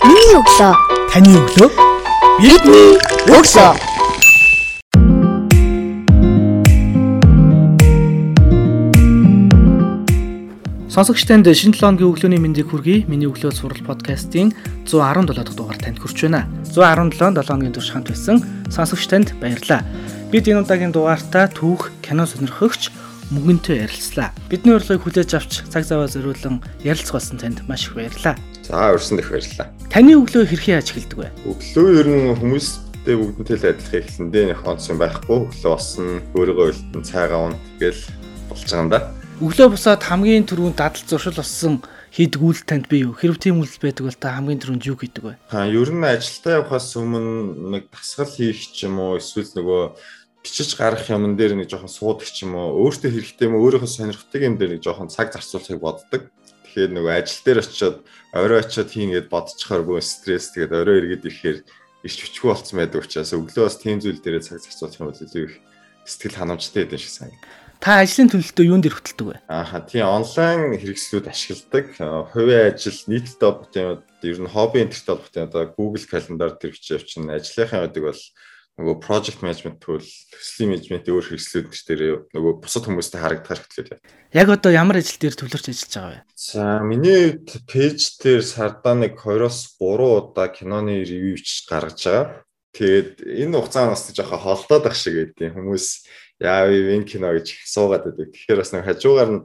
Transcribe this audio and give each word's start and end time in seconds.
Миний 0.00 0.32
өглөө. 0.32 0.72
Таны 1.12 1.34
өглөө 1.36 1.68
Бидний 2.40 2.94
өглөө. 3.28 3.72
Сонсогч 10.88 11.26
танд 11.28 11.52
шинэ 11.52 11.76
7 11.76 12.00
өдрийн 12.00 12.16
өглөөний 12.16 12.40
мэндийг 12.40 12.72
хүргэе. 12.72 13.04
Миний 13.12 13.28
өглөө 13.28 13.52
сурал 13.52 13.84
подкастын 13.84 14.54
117 14.88 15.36
дахь 15.36 15.52
дугаар 15.52 15.76
танд 15.76 16.00
хүрч 16.00 16.24
байна. 16.24 16.48
117 16.72 17.20
7 17.20 17.44
өдрийн 17.44 17.76
турш 17.76 17.92
хамт 17.92 18.08
байсан 18.08 18.40
сонсогч 18.72 19.04
танд 19.04 19.36
баярлалаа. 19.36 19.84
Бид 20.32 20.48
энэ 20.48 20.64
удаагийн 20.64 20.96
дугаартаа 20.96 21.52
түүх, 21.52 21.92
кино 22.00 22.24
сонирхогч 22.24 22.88
мөнгөнтэй 23.36 23.84
ярилцлаа. 23.84 24.32
Бидний 24.48 24.74
урилгыг 24.80 25.04
хүлээж 25.04 25.36
авч 25.36 25.60
цаг 25.68 25.84
зав 25.84 26.08
зориулан 26.08 26.64
ярилцах 26.80 27.20
болсон 27.20 27.36
танд 27.36 27.60
маш 27.68 27.84
их 27.84 27.94
баярлалаа. 27.94 28.40
За 28.70 28.94
урьсан 28.94 29.18
дэх 29.18 29.34
баярлалаа. 29.34 29.66
Таны 29.90 30.14
өглөө 30.14 30.46
хэрхэн 30.46 30.78
яаж 30.78 30.94
эхэлдэг 30.94 31.18
вэ? 31.18 31.28
Өглөө 31.42 31.90
ер 31.90 32.06
нь 32.06 32.38
хүмүүстэй 32.38 33.16
бүгднтэй 33.18 33.56
л 33.58 33.66
адилхан 33.66 33.98
эхэлсэндээ 33.98 34.44
нэг 34.54 34.62
онц 34.62 34.86
юм 34.86 35.02
байхгүй. 35.02 35.50
Өглөө 35.50 35.74
босно, 35.74 36.22
өөрийгөө 36.38 36.66
үлдэн 36.70 37.02
цайгаа 37.02 37.50
уун 37.50 37.58
тэгэл 37.82 38.02
болж 38.46 38.62
байгаа 38.70 38.82
юм 38.86 38.90
да. 38.94 39.00
Өглөө 39.42 39.68
босоод 39.74 40.06
хамгийн 40.06 40.46
түрүүнд 40.46 40.78
дадал 40.78 41.02
зуршил 41.02 41.34
болсон 41.34 41.82
хийдэг 42.14 42.38
үйл 42.46 42.62
танд 42.62 42.86
бий 42.86 43.02
юу? 43.02 43.18
Хэрв 43.18 43.42
тийм 43.42 43.58
үйл 43.58 43.74
байдаг 43.82 44.06
бол 44.06 44.14
та 44.22 44.38
хамгийн 44.38 44.62
түрүүнд 44.62 44.86
юу 44.86 44.94
хийдэг 45.02 45.24
вэ? 45.26 45.34
Аа 45.50 45.66
ер 45.66 45.90
нь 45.90 46.06
ажилдаа 46.06 46.62
явахаас 46.62 46.94
өмнө 46.94 47.74
нэг 47.74 47.90
дасгал 47.90 48.30
хийх 48.30 48.70
ч 48.70 48.86
юм 48.86 49.02
уу 49.02 49.18
эсвэл 49.18 49.50
нөгөө 49.50 49.82
бичиж 50.46 50.78
гарах 50.78 51.10
юмн 51.10 51.34
дээр 51.34 51.58
нэг 51.58 51.66
жоохон 51.66 51.90
суудаг 51.90 52.30
ч 52.30 52.46
юм 52.46 52.54
уу 52.54 52.86
өөртөө 52.86 53.10
хэрэгтэй 53.18 53.50
юм 53.50 53.58
өөрийнхөө 53.58 53.90
сонирхдаг 53.90 54.40
юм 54.46 54.54
дээр 54.62 54.78
нэг 54.78 54.82
жоохон 54.86 55.10
цаг 55.10 55.34
зарцуулахыг 55.34 55.82
боддог. 55.82 56.22
Тэгэхээр 56.70 56.94
нөгөө 56.94 57.14
ажил 57.18 57.42
дээр 57.42 57.58
очиод 57.66 57.96
орой 58.30 58.58
очиод 58.62 58.88
хийнгээд 58.94 59.26
бодчихоор 59.26 59.82
бөө 59.82 60.00
стресс 60.06 60.54
тэгээд 60.54 60.70
орой 60.70 60.96
эргээд 61.02 61.26
ирэхээр 61.26 61.58
иш 62.06 62.14
хүчгүй 62.14 62.46
болцсон 62.46 62.78
байдаг 62.78 63.02
учраас 63.02 63.34
өглөө 63.34 63.66
бас 63.66 63.76
тийм 63.82 63.98
зүйл 63.98 64.22
дээр 64.22 64.38
цаг 64.38 64.62
зарцуулах 64.62 65.02
юм 65.02 65.10
бол 65.10 65.18
илүү 65.18 65.44
их 65.50 65.54
сэтгэл 66.06 66.38
ханамжтай 66.38 66.86
байдаг 66.86 67.02
шиг 67.02 67.10
санагдав. 67.10 67.50
Та 67.80 68.04
ажлын 68.04 68.28
төлөлтөө 68.28 68.64
юунд 68.70 68.84
дэр 68.84 68.94
хөтэлдэг 68.94 69.26
вэ? 69.26 69.36
Ааха 69.48 69.80
тийм 69.80 70.04
онлайн 70.04 70.76
хэрэгслүүд 70.76 71.26
ашигладаг. 71.32 71.86
Хувийн 71.96 72.76
ажил 72.76 73.00
нийтлэлтэй 73.08 73.48
холбоотой 73.48 73.82
юм 73.88 74.04
ер 74.20 74.38
нь 74.44 74.52
хобби 74.52 74.78
энтертэй 74.84 75.16
холбоотой 75.16 75.42
одоо 75.48 75.62
Google 75.72 76.04
календар 76.04 76.52
тэр 76.60 76.76
бичиж 76.76 77.00
явчихна. 77.00 77.40
Ажлынхаа 77.40 77.88
байдаг 77.88 78.04
бол 78.04 78.20
нөгөө 78.78 78.96
project 79.04 79.42
management 79.44 79.80
tool, 79.82 80.00
төслийн 80.00 80.72
менежментийн 80.72 81.16
өөр 81.16 81.26
хэрэгслүүд 81.26 81.68
тэр 81.84 82.00
нөгөө 82.32 82.52
бусад 82.64 82.86
хүмүүстэй 82.86 83.20
харагдах 83.20 83.60
хэрэгтлүүд 83.60 83.88
яа. 83.92 84.00
Яг 84.32 84.48
одоо 84.54 84.70
ямар 84.72 85.00
ажил 85.00 85.20
дээр 85.20 85.36
төвлөрч 85.36 85.66
ажиллаж 85.68 85.92
байгаа 85.92 86.12
вэ? 86.14 86.20
За 86.38 86.62
миний 86.80 87.24
пэйж 87.68 88.20
дээр 88.22 88.42
сардаа 88.46 88.94
нэг 88.96 89.20
2-оос 89.20 89.76
3 89.76 90.32
удаа 90.32 90.48
киноны 90.48 91.04
ревю 91.04 91.36
ч 91.42 91.68
гаргаж 91.68 92.00
байгаа. 92.00 92.24
Тэгээд 92.72 93.10
энэ 93.26 93.58
хугацаанд 93.58 93.92
бас 93.92 94.08
жоохон 94.14 94.40
холдоод 94.40 94.84
ах 94.86 94.96
шиг 94.96 95.14
байдیں۔ 95.18 95.52
Хүмүүс 95.58 95.86
яав 96.40 96.70
энэ 96.70 97.04
кино 97.04 97.34
гэж 97.36 97.46
суугаад 97.68 98.08
байдаг. 98.08 98.32
Тэгэхээр 98.32 98.60
бас 98.62 98.72
нэг 98.72 98.86
хажуугаар 98.86 99.30
нь 99.34 99.40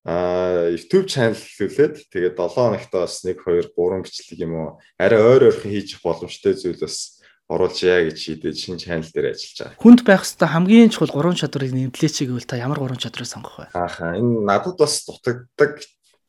а 0.00 0.72
YouTube 0.72 1.12
channel 1.12 1.36
хэлүүлээд 1.36 2.08
тэгээд 2.08 2.40
7 2.40 2.56
хоногтоо 2.56 3.04
бас 3.04 3.20
1 3.20 3.36
2 3.36 3.76
3 3.76 4.00
бичлэг 4.00 4.38
юм 4.40 4.52
уу 4.56 4.68
арай 4.96 5.20
ойр 5.20 5.52
ойрхон 5.52 5.68
хийж 5.68 6.00
боломжтой 6.00 6.56
зүйл 6.56 6.80
бас 6.80 7.19
оруулъя 7.50 8.06
гэж 8.06 8.16
шийдээд 8.16 8.56
шинэ 8.56 8.78
channel 8.78 9.10
дээр 9.10 9.34
ажиллаж 9.34 9.58
байгаа. 9.58 9.82
Хүнд 9.82 10.00
байх 10.06 10.22
хэвээр 10.22 10.54
хамгийн 10.54 10.90
чухал 10.94 11.10
гурван 11.10 11.34
чадварыг 11.34 11.74
нэмлээч 11.74 12.16
гэвэл 12.22 12.46
та 12.46 12.62
ямар 12.62 12.78
гурван 12.78 13.02
чадварыг 13.02 13.26
сонгох 13.26 13.58
вэ? 13.58 13.66
Ааха 13.74 14.14
энэ 14.14 14.46
надад 14.46 14.78
бас 14.78 15.02
дутагддаг 15.02 15.82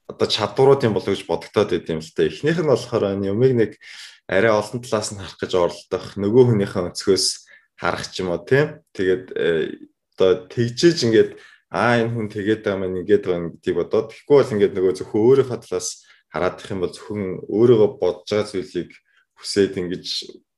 одоо 0.09 0.27
чадварууд 0.27 0.81
юм 0.81 0.97
болов 0.97 1.13
гэж 1.13 1.29
бодогдоод 1.29 1.69
байт 1.77 1.93
юм 1.93 2.01
л 2.01 2.09
та. 2.17 2.25
Эхнийх 2.25 2.57
нь 2.57 2.71
болохоор 2.73 3.21
юмыг 3.21 3.53
нэг 3.53 3.71
арай 4.25 4.49
олон 4.49 4.81
талаас 4.81 5.13
нь 5.13 5.21
харах 5.21 5.37
гэж 5.37 5.51
оролдох, 5.53 6.05
нөгөө 6.17 6.43
хүнийхээ 6.49 6.83
өнцгөөс 6.89 7.25
харах 7.77 8.05
ч 8.09 8.25
юм 8.25 8.33
уу 8.33 8.41
тийм. 8.41 8.81
Тэгээд 8.97 9.25
одоо 10.17 10.49
тэгжээж 10.49 10.97
ингээд 11.05 11.31
аа 11.69 12.01
энэ 12.01 12.11
хүн 12.17 12.27
тэгээд 12.33 12.61
байгаа 12.65 12.81
маань 12.81 12.99
ингээд 13.05 13.23
байгаа 13.29 13.53
гэдгийг 13.61 13.77
бодоод 13.77 14.07
тэгэхгүй 14.09 14.35
бол 14.41 14.53
ингээд 14.57 14.73
нөгөө 14.75 14.93
зөвхөн 14.97 15.21
өөрийнхөө 15.21 15.59
талаас 15.69 15.89
хараадах 16.33 16.67
юм 16.73 16.81
бол 16.83 16.93
зөвхөн 16.95 17.23
өөрийгөө 17.47 17.89
бодож 18.01 18.27
байгаа 18.29 18.47
зүйлийг 18.51 18.91
хүсээд 19.39 19.73
ингэж 19.81 20.05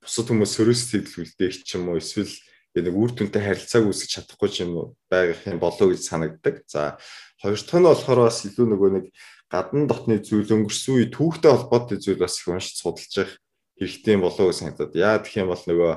бусад 0.03 0.27
хүмүүс 0.27 0.51
сөрөс 0.59 0.81
сэтгэлүүлдэг 0.91 1.51
ч 1.63 1.79
юм 1.79 1.89
уу 1.89 1.97
эсвэл 1.97 2.31
нэг 2.75 2.95
үр 2.97 3.11
дүнтэй 3.13 3.41
харилцааг 3.41 3.87
үүсгэж 3.87 4.09
чадахгүй 4.11 4.49
ч 4.49 4.67
юм 4.67 4.97
байх 5.07 5.39
юм 5.47 5.61
болоо 5.61 5.93
гэж 5.93 6.01
санагддаг. 6.03 6.65
За 6.67 6.97
хоёр 7.39 7.57
дахь 7.61 7.77
нь 7.79 7.87
болохоор 7.87 8.19
бас 8.27 8.43
илүү 8.43 8.65
нөгөө 8.67 8.89
нэг 8.97 9.05
гадна 9.47 9.85
дотны 9.85 10.17
зүйл 10.17 10.49
өнгөрсөн 10.49 10.97
үе 10.97 11.07
түүхтэй 11.13 11.51
холбоотой 11.53 11.97
зүйл 12.01 12.17
бас 12.17 12.41
их 12.41 12.49
уншиж 12.49 12.81
судалж 12.81 13.13
явах 13.13 13.37
хэрэгтэй 13.77 14.17
болоо 14.17 14.45
гэж 14.49 14.57
санагдаад. 14.57 14.93
Яа 14.97 15.21
гэх 15.21 15.37
юм 15.37 15.53
бол 15.53 15.63
нөгөө 15.69 15.93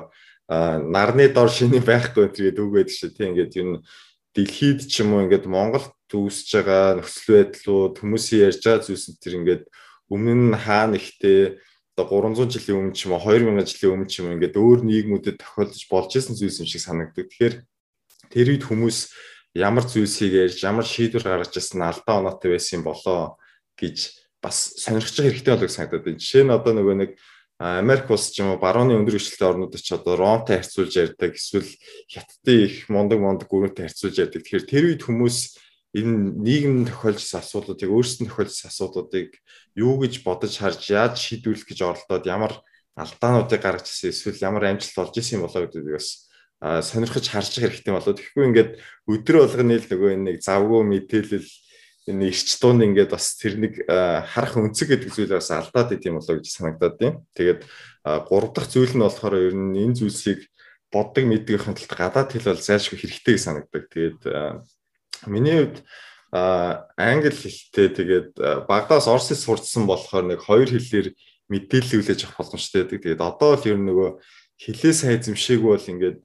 нарны 0.47 1.25
дор 1.33 1.49
шиний 1.49 1.81
байхгүй 1.81 2.29
гэдэг 2.29 2.61
үг 2.61 2.73
байдаг 2.77 2.93
шүү. 2.93 3.09
Тийм 3.17 3.33
ингээд 3.33 3.57
ер 3.57 3.67
нь 3.67 3.81
дэлхийд 4.37 4.79
ч 4.85 5.01
юм 5.01 5.17
уу 5.17 5.25
ингээд 5.25 5.49
Монголд 5.49 5.91
үүсэж 6.13 6.61
байгаа 6.61 7.01
нөхцөл 7.01 7.33
байдлууд 7.33 7.95
хүмүүсийн 7.97 8.45
ярьж 8.47 8.61
байгаа 8.61 8.85
зүйлс 8.85 9.17
тэр 9.17 9.33
ингээд 9.41 9.63
өмнө 10.13 10.53
нь 10.53 10.55
хаана 10.55 10.95
ихтэй 10.95 11.57
одоо 11.97 12.29
300 12.29 12.53
жилийн 12.53 12.77
өмнө 12.77 12.93
ч 12.93 13.09
юм 13.09 13.17
уу 13.17 13.25
2000 13.25 13.65
жилийн 13.65 13.93
өмнө 13.97 14.05
ч 14.05 14.21
юм 14.21 14.37
ингээд 14.37 14.53
өөр 14.53 14.85
нийгмүүдэд 14.85 15.41
тохиолдож 15.41 15.83
болж 15.89 16.11
исэн 16.13 16.37
зүйлс 16.37 16.61
юм 16.61 16.69
шиг 16.69 16.81
санагддаг. 16.85 17.25
Тэгэхээр 17.25 17.55
тэр 18.29 18.47
үед 18.53 18.63
хүмүүс 18.69 18.97
ямар 19.57 19.81
зүйлсийг 19.81 20.33
ярьж 20.45 20.61
ямар 20.61 20.85
шийдвэр 20.85 21.25
гаргаж 21.25 21.57
ирсэн 21.57 21.81
алдаа 21.81 22.21
оноотой 22.21 22.53
байсан 22.53 22.79
юм 22.79 22.85
болоо 22.85 23.41
гэж 23.81 23.97
бас 24.37 24.77
сонирхож 24.77 25.17
хэрэгтэй 25.17 25.53
болог 25.57 25.73
санагдаад 25.73 26.05
байна. 26.05 26.21
Жишээ 26.21 26.45
нь 26.45 26.53
одоо 26.53 26.73
нөгөө 26.77 26.95
нэг 27.01 27.11
Америк 27.57 28.05
улс 28.13 28.29
ч 28.29 28.45
юм 28.45 28.53
уу 28.53 28.61
барууны 28.61 28.93
өндөр 28.93 29.17
хүчтэй 29.17 29.49
орнуудад 29.49 29.81
ч 29.81 29.89
одоо 29.97 30.13
ромтой 30.13 30.61
харьцуулж 30.61 30.93
ярьдаг 30.93 31.33
эсвэл 31.33 31.65
хятадын 32.05 32.61
их 32.69 32.85
мундаг 32.93 33.17
мундаг 33.17 33.49
гүрэнтэй 33.49 33.89
харьцуулж 33.89 34.13
ярьдаг. 34.21 34.45
Тэгэхээр 34.45 34.69
тэр 34.69 34.83
үед 34.93 35.01
хүмүүс 35.01 35.57
энэ 35.97 36.37
нийгэмд 36.37 36.93
тохиолжсэн 36.93 37.41
асуудлуудыг 37.41 37.89
өөрсдөнд 37.89 38.29
тохиолжсэн 38.29 38.69
асуудлуудыг 38.69 39.29
юу 39.73 39.97
гэж 39.97 40.21
бодож 40.21 40.53
харж 40.61 40.81
яаж 40.93 41.17
шийдвэрлэх 41.17 41.65
гэж 41.65 41.79
оролдоод 41.81 42.25
ямар 42.29 42.53
алдаануудыг 42.93 43.61
гаргаж 43.61 43.89
ирсэн 43.89 44.13
эсвэл 44.13 44.45
ямар 44.45 44.69
амжилт 44.69 44.97
олж 45.01 45.15
ирсэн 45.17 45.41
болоо 45.41 45.65
гэдэг 45.65 45.97
бас 45.97 46.27
сонирхож 46.61 47.25
харж 47.29 47.53
хэрэгтэй 47.61 47.93
болоо. 47.93 48.13
Тэгэхгүй 48.17 48.45
ингээд 48.49 48.71
өдөр 49.05 49.35
болгоны 49.45 49.77
л 49.77 49.89
нөгөө 49.89 50.11
нэг 50.17 50.37
завгүй 50.41 50.81
мэдээлэл 50.85 51.49
энэ 52.09 52.25
ирч 52.33 52.49
дунд 52.57 52.81
ингээд 52.81 53.13
бас 53.13 53.37
тэр 53.37 53.61
нэг 53.61 53.73
харах 53.85 54.57
өнцөг 54.57 54.89
гэдэг 54.89 55.11
зүйл 55.13 55.37
бас 55.37 55.53
алдаад 55.53 55.93
идэм 55.93 56.17
болоо 56.17 56.41
гэж 56.41 56.47
санагдаад 56.49 56.95
тийм. 56.97 57.13
Тэгээд 57.37 57.61
гурав 58.25 58.51
дахь 58.57 58.71
зүйл 58.73 58.95
нь 58.97 59.05
болохоор 59.05 59.35
ер 59.37 59.53
нь 59.53 59.77
энэ 59.77 59.97
зүйлсийг 60.01 60.49
боддог 60.89 61.25
мэдгийнхэн 61.27 61.75
талд 61.77 61.93
гадаад 61.93 62.29
хэл 62.33 62.49
бол 62.49 62.63
зайлшгүй 62.63 62.97
хэрэгтэй 62.97 63.33
гэж 63.37 63.43
санагдаг. 63.43 63.83
Тэгээд 63.91 64.21
миний 65.25 65.65
хувьд 65.65 65.77
англи 66.31 67.31
хэлтэй 67.31 67.87
тэгээд 67.97 68.29
багадаас 68.67 69.07
орсыг 69.07 69.39
сурцсан 69.39 69.87
болохоор 69.87 70.29
нэг 70.29 70.43
хоёр 70.43 70.69
хэлээр 70.69 71.15
мэдээлэл 71.47 72.03
үлээж 72.03 72.27
авах 72.27 72.37
боломжтой 72.43 72.83
байдаг. 72.83 72.99
Тэгээд 73.01 73.21
одоо 73.23 73.55
л 73.55 73.67
ер 73.67 73.79
нь 73.79 73.87
нөгөө 73.87 74.09
хэлээ 74.59 74.93
сайн 74.93 75.17
эзэмшээгүй 75.23 75.71
бол 75.71 75.91
ингээд 75.95 76.17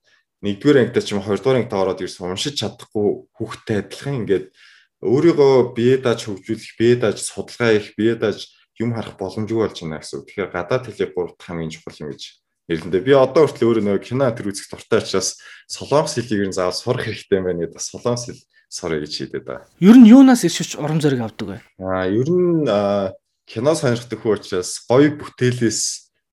нэгдүгээр 0.42 0.80
ангидаа 0.82 1.03
ч 1.06 1.08
юм 1.14 1.22
хоёрдугаар 1.22 1.58
ангидаа 1.62 1.80
ороод 1.86 2.03
ирсэн 2.03 2.26
уншиж 2.26 2.54
чадахгүй 2.58 3.30
хүүхдтэй 3.38 3.78
адилхан 3.86 4.26
ингээд 4.26 4.47
өөрийгөө 5.06 5.54
бие 5.78 5.97
дааж 6.03 6.26
хөгжүүлэх, 6.26 6.74
бие 6.74 6.94
дааж 6.98 7.19
судалгаа 7.22 7.78
хийх, 7.78 7.94
бие 7.94 8.14
дааж 8.19 8.50
юм 8.82 8.91
харах 8.98 9.14
боломжгүй 9.14 9.59
болж 9.62 9.78
байна 9.78 10.03
гэсэн 10.03 10.19
үг. 10.19 10.26
Тэгэхээр 10.26 10.50
гадаад 10.50 10.84
хэлийг 10.91 11.10
гурав 11.14 11.34
дахь 11.38 11.47
хамгийн 11.47 11.70
чухал 11.70 12.03
юм 12.03 12.10
гэж 12.10 12.22
нэрлэндээ. 12.66 13.06
Би 13.06 13.12
одоо 13.14 13.42
хүртэл 13.47 13.66
өөрөө 13.70 13.84
нөгөө 13.86 14.03
кино 14.03 14.26
төр 14.34 14.50
үзэх 14.50 14.66
дуртай 14.70 14.98
учраас 15.03 15.38
солонгос 15.70 16.14
хэлийг 16.19 16.50
нь 16.50 16.56
заавал 16.56 16.74
сурах 16.74 17.06
хэрэгтэй 17.06 17.38
юм 17.38 17.47
байна 17.47 17.62
гэдэг 17.66 17.82
солонгос 17.82 18.24
хэл 18.30 18.42
сурах 18.72 19.05
гэж 19.05 19.12
шийдээд 19.12 19.44
байгаа. 19.44 19.69
Ер 19.84 19.97
нь 20.00 20.09
юунаас 20.09 20.49
иршвч 20.49 20.81
урам 20.81 21.05
зориг 21.05 21.21
авдаг 21.21 21.49
вэ? 21.49 21.59
Аа, 21.77 22.09
ер 22.09 22.28
нь 22.33 22.65
кино 23.44 23.77
сонирхдаг 23.77 24.25
хүн 24.25 24.41
учраас 24.41 24.81
гоё 24.88 25.12
бүтээлээс 25.12 25.81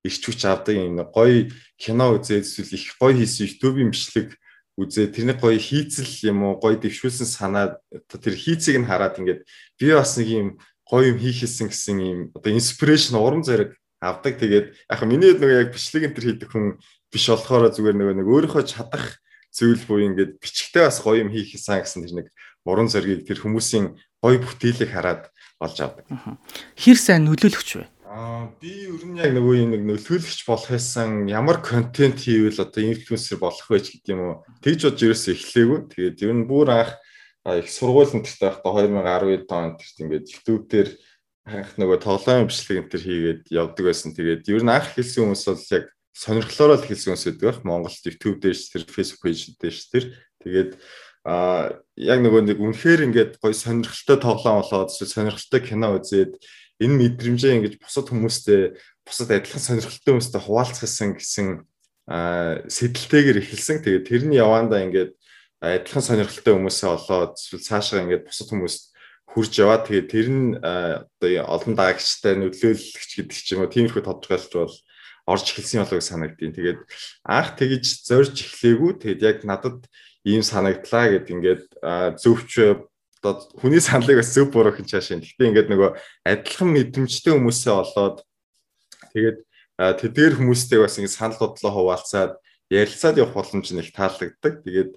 ирч 0.08 0.22
хүч 0.24 0.40
авдаг 0.48 0.72
юм. 0.72 1.04
Гоё 1.12 1.52
кино 1.76 2.16
үзээд 2.16 2.48
эсвэл 2.48 2.80
их 2.80 2.96
гоё 2.96 3.12
хийсэн 3.12 3.44
YouTube-ийн 3.44 3.92
бичлэг 3.92 4.40
үзээ. 4.80 5.12
Тэрний 5.12 5.36
гоё 5.36 5.60
хийцэл 5.60 6.32
юм 6.32 6.48
уу? 6.48 6.56
Гоё 6.56 6.80
дэвшүүлсэн 6.80 7.28
санаа 7.28 7.76
тэр 8.08 8.32
хийцийг 8.32 8.80
нь 8.80 8.88
хараад 8.88 9.20
ингээд 9.20 9.44
би 9.76 9.86
бас 9.92 10.16
нэг 10.16 10.28
юм 10.32 10.48
гоё 10.88 11.12
юм 11.12 11.18
хийх 11.20 11.44
хэлсэн 11.44 11.68
гэсэн 11.68 11.98
юм. 12.00 12.20
Одоо 12.32 12.56
инспирэшн 12.56 13.20
урам 13.20 13.44
зориг 13.44 13.76
авдаг. 14.00 14.40
Тэгээд 14.40 14.66
яг 14.88 15.00
миний 15.04 15.36
нөгөө 15.36 15.68
яг 15.68 15.76
бичлэг 15.76 16.08
энэ 16.08 16.16
төр 16.16 16.24
хийдэг 16.24 16.48
хүн 16.48 16.80
биш 17.12 17.28
болохоор 17.28 17.68
зүгээр 17.68 17.96
нөгөө 18.00 18.16
нэг 18.16 18.28
өөрийнхөө 18.32 18.64
чадах 18.64 19.20
зүйл 19.50 19.82
буюу 19.86 20.06
ингээд 20.10 20.38
бичгтээ 20.38 20.86
бас 20.86 20.98
гоё 21.02 21.22
юм 21.26 21.30
хийх 21.34 21.54
гэсэн 21.54 21.82
гэсэн 21.82 22.02
тэр 22.06 22.14
нэг 22.22 22.26
урам 22.64 22.88
зоригийг 22.88 23.26
тэр 23.26 23.38
хүмүүсийн 23.42 23.98
гоё 24.22 24.38
бүтээлийг 24.38 24.90
хараад 24.94 25.30
олж 25.60 25.76
авдаг. 25.80 26.06
Хэр 26.76 26.98
сайн 26.98 27.28
нөлөөлөгч 27.28 27.70
вэ? 27.80 27.86
Аа 28.10 28.50
би 28.58 28.90
ер 28.90 29.04
нь 29.06 29.20
яг 29.22 29.30
нөгөө 29.36 29.54
юм 29.62 29.70
нэг 29.76 29.82
нөлөөлөгч 29.86 30.42
болох 30.48 30.66
байсан 30.72 31.30
ямар 31.30 31.62
контент 31.62 32.18
хийвэл 32.18 32.58
одоо 32.58 32.82
инфлюенсер 32.82 33.38
болох 33.38 33.66
вэ 33.70 33.78
гэдэг 33.78 34.10
юм 34.10 34.20
уу. 34.20 34.34
Тэгж 34.64 34.80
бод 34.90 34.98
ерөөсөө 34.98 35.34
эхлэегүй. 35.36 35.78
Тэгээд 35.94 36.18
ер 36.26 36.32
нь 36.34 36.48
бүр 36.50 36.68
анх 36.74 36.98
их 37.46 37.70
сургууль 37.70 38.10
нутагтай 38.10 38.50
байхдаа 38.50 38.72
2012 38.82 39.46
онд 39.46 39.78
ингээд 39.78 40.26
YouTube 40.26 40.64
дээр 40.66 40.90
анх 41.46 41.70
нөгөө 41.78 41.98
тоглоомын 42.02 42.50
бичлэг 42.50 42.76
энэ 42.82 42.90
төр 42.90 43.02
хийгээд 43.06 43.42
явдаг 43.54 43.84
байсан. 43.86 44.10
Тэгээд 44.10 44.42
ер 44.58 44.62
нь 44.66 44.74
анх 44.74 44.90
хэлсэн 44.90 45.22
хүмүүс 45.30 45.44
бол 45.46 45.64
яг 45.78 45.84
сонирхлоороо 46.12 46.78
л 46.78 46.86
хэлсэн 46.86 47.14
хүмүүс 47.14 47.24
байдаг. 47.40 47.64
Монголд 47.64 48.04
YouTube 48.04 48.38
дээр 48.42 48.56
ч 48.56 48.70
тэр 48.72 48.84
Facebook 48.86 49.22
page 49.24 49.54
дээр 49.56 49.76
ч 49.76 49.82
тэр 49.90 50.04
тэгээд 50.42 50.70
а 51.24 51.76
яг 52.00 52.18
нөгөө 52.24 52.48
нэг 52.48 52.58
үнэхээр 52.58 53.04
ингээд 53.12 53.32
гоё 53.44 53.52
сонирхолтой 53.52 54.16
тоглоом 54.16 54.64
болоод 54.64 54.88
сонирхолтой 54.88 55.60
кино 55.60 56.00
үзээд 56.00 56.40
энэ 56.80 56.96
мэдрэмжээ 56.96 57.52
ингэж 57.60 57.74
бусад 57.76 58.08
хүмүүстэй 58.08 58.80
бусад 59.04 59.28
адилхан 59.28 59.60
сонирхолтой 59.60 60.12
хүмүүстэй 60.16 60.40
хуваалцсан 60.40 61.10
гэсэн 61.20 61.48
сэтэлтэйгээр 62.08 63.38
эхэлсэн. 63.44 63.84
Тэгээд 63.84 64.08
тэрний 64.08 64.40
яваандаа 64.40 64.80
ингээд 64.88 65.12
адилхан 65.60 66.02
сонирхолтой 66.02 66.56
хүмүүсээ 66.56 66.88
олоод 66.88 67.36
цаашаа 67.36 68.00
ингээд 68.00 68.24
бусад 68.24 68.48
хүмүүст 68.48 68.82
хурж 69.28 69.52
яваа. 69.60 69.84
Тэгээд 69.84 70.08
тэр 70.08 70.28
нь 70.32 70.56
одоо 70.56 71.30
олон 71.52 71.76
даагчтай 71.76 72.34
нөлөөлөгч 72.40 73.10
гэдэг 73.20 73.36
ч 73.36 73.48
юм 73.54 73.62
уу 73.62 73.70
тиймэрхүү 73.70 74.08
тодорхойлолт 74.08 74.56
бол 74.56 74.74
орж 75.26 75.44
эхэлсэн 75.52 75.84
болоо 75.84 75.98
гэж 75.98 76.06
санагдیں۔ 76.06 76.52
Тэгээд 76.54 76.80
анх 77.24 77.48
тэгж 77.56 77.84
зорж 78.06 78.34
эхлэегүй. 78.36 78.92
Тэгээд 79.00 79.20
яг 79.24 79.38
надад 79.48 79.84
ийм 80.24 80.44
санагдлаа 80.44 81.16
гэд 81.16 81.26
ингээд 81.28 81.64
зөвч 82.20 82.50
одоо 83.20 83.44
хүний 83.60 83.80
саналыг 83.80 84.20
бас 84.20 84.32
зөв 84.32 84.52
буруу 84.52 84.72
хэн 84.72 84.88
чаашаа. 84.88 85.20
Гэхдээ 85.20 85.48
ингээд 85.50 85.68
нөгөө 85.72 85.90
адилхан 86.24 86.68
мэдрэмжтэй 86.72 87.32
хүмүүсээ 87.36 87.74
олоод 87.76 88.24
тэгээд 89.12 89.38
тэдгээр 89.76 90.34
хүмүүстэй 90.40 90.78
бас 90.80 90.96
ингээд 90.96 91.16
санал 91.16 91.40
бодлоо 91.40 91.72
хуваалцаад 91.72 92.32
ярилцаад 92.72 93.20
явах 93.20 93.36
боломж 93.36 93.68
нь 93.72 93.80
их 93.80 93.92
таалагддаг. 93.92 94.64
Тэгээд 94.64 94.92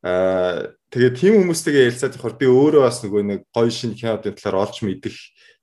Аа 0.00 0.72
тэгээд 0.88 1.14
тийм 1.20 1.34
хүмүүстэйгээ 1.44 1.92
ярилцаад 1.92 2.16
явахаар 2.16 2.40
би 2.40 2.46
өөрөө 2.48 2.82
бас 2.88 3.04
нөгөө 3.04 3.20
нэг 3.20 3.40
гоё 3.52 3.68
шин 3.68 3.92
кинодын 3.92 4.32
талаар 4.32 4.64
олж 4.64 4.80
мэдэх 4.80 5.12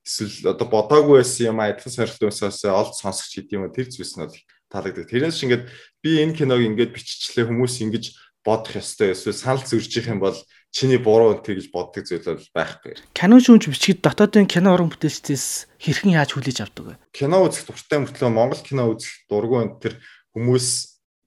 эсвэл 0.07 0.55
одоо 0.55 0.67
бодоогүй 0.71 1.19
байсан 1.19 1.51
юм 1.51 1.59
адилхан 1.59 1.91
сонирхолтой 1.91 2.31
хүмүүсээс 2.31 2.63
олж 2.71 2.93
сонсох 2.95 3.27
ч 3.27 3.43
гэдэм 3.43 3.67
юм 3.67 3.75
тэр 3.75 3.91
зүйлс 3.91 4.15
нь 4.15 4.31
таалагддаг. 4.71 5.11
Тэрнээс 5.11 5.43
ингээд 5.43 5.63
би 5.99 6.09
энэ 6.23 6.35
киног 6.39 6.63
ингээд 6.63 6.95
биччихлээ 6.95 7.51
хүмүүс 7.51 7.75
ингэж 7.83 8.05
бодох 8.47 8.79
ёстой 8.79 9.11
эсвэл 9.11 9.35
санал 9.35 9.63
зөрж 9.67 9.91
их 9.99 10.07
юм 10.07 10.23
бол 10.23 10.35
чиний 10.71 10.99
буруу 10.99 11.35
тэгж 11.39 11.67
боддог 11.71 12.07
зүйл 12.07 12.23
бол 12.23 12.47
байхгүй. 12.55 12.95
Кино 13.11 13.39
шүүмж 13.43 13.67
бичгээд 13.67 13.99
дотоодын 14.03 14.47
кино 14.47 14.75
уран 14.75 14.91
бүтээлчдээс 14.91 15.67
хэрхэн 15.83 16.15
яаж 16.15 16.31
хүлээж 16.35 16.63
авдаг 16.63 16.85
вэ? 16.87 16.99
Кино 17.11 17.43
үзэх 17.43 17.67
дуртай 17.67 17.99
мөртлөө 18.03 18.31
Монгол 18.31 18.63
кино 18.63 18.87
үзэх 18.91 19.27
дургүй 19.27 19.67
энэ 19.67 19.79
тэр 19.83 19.93
хүмүүс 20.31 20.67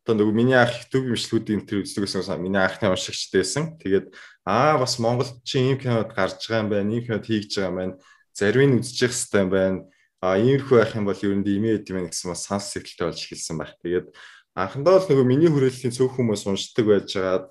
одоо 0.05 0.15
нөгөө 0.17 0.37
миний 0.37 0.57
ах 0.57 0.73
YouTube 0.73 1.13
имжлүүдийн 1.13 1.69
тэр 1.69 1.85
үздэг 1.85 2.09
гэсэн 2.09 2.41
миний 2.41 2.61
ахны 2.61 2.89
уншигчтай 2.89 3.45
байсан. 3.45 3.65
Тэгээд 3.77 4.17
аа 4.49 4.81
бас 4.81 4.97
Монголд 4.97 5.45
чи 5.45 5.61
ийм 5.61 5.77
кинод 5.77 6.13
гарч 6.17 6.41
байгаа 6.49 6.65
юм 6.65 6.71
байна, 6.73 6.93
ийм 6.95 7.05
кинод 7.05 7.29
хийж 7.29 7.53
байгаа 7.53 7.69
юм 7.69 7.77
байна. 7.77 7.95
Зарим 8.33 8.75
нь 8.75 8.79
үзчих 8.79 9.13
хэвээр 9.13 9.49
байна. 9.51 9.85
А 10.21 10.37
иймэрхүү 10.37 10.77
байх 10.77 10.93
юм 10.95 11.09
бол 11.09 11.17
ер 11.17 11.35
нь 11.35 11.45
имээ 11.47 11.81
гэдэг 11.81 11.97
юм 11.97 12.07
гэсэн 12.13 12.31
бас 12.31 12.45
санс 12.45 12.71
сэтгэлтэй 12.77 13.07
болж 13.09 13.21
эхэлсэн 13.25 13.57
байх. 13.57 13.73
Тэгээд 13.81 14.07
анхандаа 14.53 15.01
бол 15.01 15.09
нөгөө 15.09 15.27
миний 15.27 15.49
хүрээллийн 15.49 15.97
цөөх 15.97 16.13
хүмүүс 16.21 16.45
уншдаг 16.45 16.85
байжгаад 16.85 17.47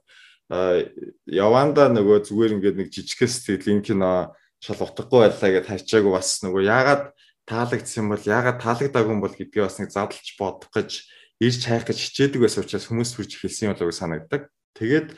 яванда 1.30 1.90
нөгөө 1.94 2.26
зүгээр 2.26 2.54
ингээд 2.58 2.78
нэг 2.78 2.90
жижигхэн 2.94 3.30
сэтгэл 3.30 3.74
энэ 3.74 3.86
кино 3.86 4.34
шал 4.62 4.82
утгагүй 4.82 5.30
байлаа 5.30 5.50
гэж 5.50 5.66
хайчаагүй 5.70 6.14
бас 6.14 6.42
нөгөө 6.46 6.62
яагаад 6.66 7.04
таалагдсан 7.50 8.06
бол 8.10 8.24
яагаад 8.26 8.58
таалагдаагүй 8.62 9.14
юм 9.14 9.22
бол 9.22 9.34
гэдгээ 9.34 9.64
бас 9.66 9.78
нэг 9.78 9.90
задлж 9.94 10.28
бодох 10.38 10.70
гэж 10.74 10.90
ирж 11.40 11.62
хайх 11.66 11.86
гэж 11.86 11.98
хичээдэг 12.02 12.42
байсан 12.44 12.66
учраас 12.66 12.86
хүмүүс 12.90 13.14
хүрч 13.16 13.32
эхэлсэн 13.40 13.72
юм 13.72 13.74
болоо 13.78 13.94
санагддаг. 13.94 14.52
Тэгээд 14.76 15.10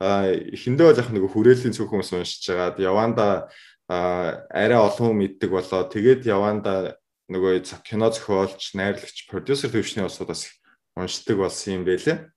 эхэндээ 0.00 0.86
бол 0.88 1.00
яг 1.00 1.08
нэг 1.14 1.24
хүрээллийн 1.30 1.74
цөөх 1.74 1.90
хүмүүс 1.92 2.10
уншиж 2.18 2.44
байгаад 2.50 2.76
яванда 2.82 3.48
арай 3.88 4.76
олон 4.76 5.16
хүн 5.16 5.18
мэддэг 5.24 5.50
болоо 5.50 5.88
тэгээд 5.88 6.28
яванда 6.28 7.00
нөгөө 7.32 7.64
кино 7.84 8.08
зохиолч, 8.12 8.72
найрлагч, 8.76 9.28
продюсер 9.28 9.72
төвчний 9.72 10.04
улсууд 10.04 10.32
бас 10.32 10.48
уншдаг 10.96 11.36
болсон 11.36 11.80
юм 11.80 11.84
байлээ. 11.84 12.28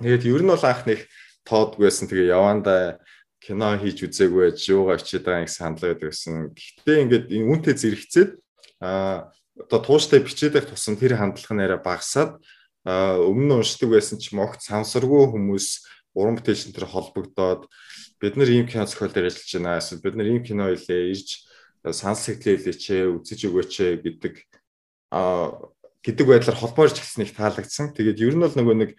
Тэгээд 0.00 0.24
ер 0.28 0.42
нь 0.44 0.52
бол 0.52 0.64
анх 0.64 0.84
нэг 0.88 1.04
тоодгүйсэн 1.44 2.08
тэгээ 2.08 2.32
яванда 2.32 3.00
кино 3.40 3.76
хийж 3.76 4.08
үзээгүй 4.08 4.52
байж 4.52 4.60
юугаа 4.68 4.96
хичээд 5.00 5.24
байгаа 5.24 5.44
гэсэн 5.44 5.64
хандлага 5.64 5.92
байдаг 5.92 6.10
гэсэн. 6.12 6.34
Гэхдээ 6.56 6.96
ингээд 7.04 7.26
энэ 7.36 7.48
үнтэй 7.52 7.74
зэрэгцээд 7.76 8.30
а 8.80 9.32
одоо 9.56 9.80
тууштай 9.80 10.20
бичээд 10.24 10.56
байх 10.56 10.68
тусам 10.68 10.96
тэр 10.96 11.16
хандлага 11.20 11.56
нэрэ 11.56 11.76
багасаад 11.84 12.40
өмнө 12.84 13.44
нь 13.44 13.56
уншдаг 13.60 13.88
байсан 13.92 14.16
ч 14.16 14.32
могт 14.32 14.64
сансаргүй 14.64 15.36
хүмүүс 15.36 15.84
уран 16.16 16.40
бүтээлч 16.40 16.72
энэ 16.72 16.88
холбогдоод 16.88 17.68
бид 18.20 18.36
нар 18.36 18.50
ийм 18.52 18.68
кино 18.68 18.86
зохиол 18.86 19.12
дээр 19.12 19.32
ажиллаж 19.32 19.50
байна. 19.56 19.80
Эсвэл 19.80 20.04
бид 20.04 20.14
нар 20.16 20.28
ийм 20.28 20.42
кино 20.44 20.68
илээ 20.70 21.10
ирж 21.16 21.28
санс 21.88 22.28
сэтгэлээч 22.28 22.84
үзэж 23.16 23.40
өгөөч 23.48 23.74
гэдэг 24.04 24.34
а 25.10 25.56
гэдэг 26.04 26.26
байдлаар 26.28 26.60
холбоорч 26.60 27.00
хэлсэн 27.00 27.24
их 27.24 27.32
таалагдсан. 27.32 27.96
Тэгээд 27.96 28.20
ер 28.20 28.34
нь 28.36 28.44
бол 28.44 28.52
нөгөө 28.52 28.76
нэг 28.76 28.90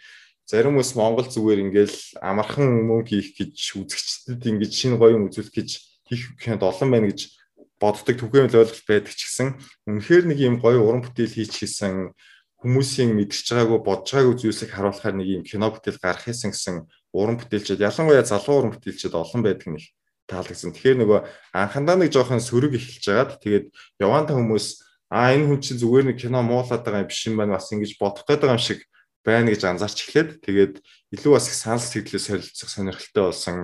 зарим 0.50 0.76
хүмүүс 0.76 0.98
Монгол 0.98 1.30
зүгээр 1.30 1.64
ингээл 1.70 1.98
амархан 2.20 2.68
мөнгө 2.90 3.14
хийх 3.14 3.30
гэж 3.38 3.58
үзэгчдэд 3.78 4.42
ингэж 4.42 4.72
шинэ 4.74 4.98
гоё 4.98 5.16
юм 5.16 5.30
үзүүлэх 5.30 5.54
гэж 5.54 5.70
хийх 6.10 6.36
кинод 6.42 6.66
олон 6.66 6.90
байна 6.92 7.08
гэж 7.14 7.32
боддог 7.80 8.16
түгээмэл 8.20 8.60
ойлголт 8.60 8.86
байдаг 8.90 9.14
ч 9.16 9.22
гэсэн 9.26 9.58
үнэхээр 9.90 10.26
нэг 10.28 10.40
юм 10.42 10.56
гоё 10.62 10.82
уран 10.84 11.02
бүтээл 11.02 11.38
хийч 11.40 11.66
хийсэн 11.66 12.14
хүмүүсийн 12.62 13.16
мэдэрч 13.18 13.48
байгаагүй 13.50 13.80
бодж 13.82 14.06
байгаагүй 14.14 14.38
зүйлсийг 14.38 14.70
харуулахаар 14.76 15.16
нэг 15.18 15.28
юм 15.42 15.44
кино 15.48 15.74
бүтээл 15.74 15.98
гарах 15.98 16.30
юмсан 16.30 16.54
гэсэн 16.54 16.76
уран 17.12 17.38
бүтээлчд 17.40 17.80
ялангуяа 17.80 18.24
залуу 18.24 18.56
уран 18.60 18.74
бүтээлчд 18.76 19.14
олон 19.16 19.42
байдаг 19.44 19.68
нэг 19.68 19.84
таалагдсан. 20.32 20.72
Тэгэхээр 20.72 21.00
нөгөө 21.04 21.20
анхандаа 21.52 21.98
нэг 22.00 22.12
жоохон 22.16 22.40
сөрөг 22.40 22.80
эхэлж 22.80 23.06
байгаад 23.08 23.32
тэгээд 23.44 23.66
яваанта 24.00 24.34
хүмүүс 24.36 24.66
а 25.12 25.36
энэ 25.36 25.48
хүн 25.52 25.60
чинь 25.60 25.82
зүгээр 25.82 26.06
нэг 26.08 26.18
кино 26.24 26.40
муулаад 26.40 26.88
байгаа 26.88 27.04
юм 27.04 27.12
биш 27.12 27.28
юм 27.28 27.36
байна 27.36 27.60
бас 27.60 27.68
ингэж 27.68 28.00
бодох 28.00 28.24
гээд 28.24 28.42
байгаа 28.48 28.56
юм 28.56 28.64
шиг 28.64 28.80
байна 29.28 29.52
гэж 29.52 29.62
анзаарч 29.68 29.98
эхлээд 30.08 30.30
тэгээд 30.40 30.74
илүү 31.12 31.32
бас 31.36 31.52
их 31.52 31.56
санал 31.60 31.84
сэтгэлээ 31.84 32.24
солилцох 32.24 32.70
сонирхолтой 32.72 33.24
болсон. 33.28 33.56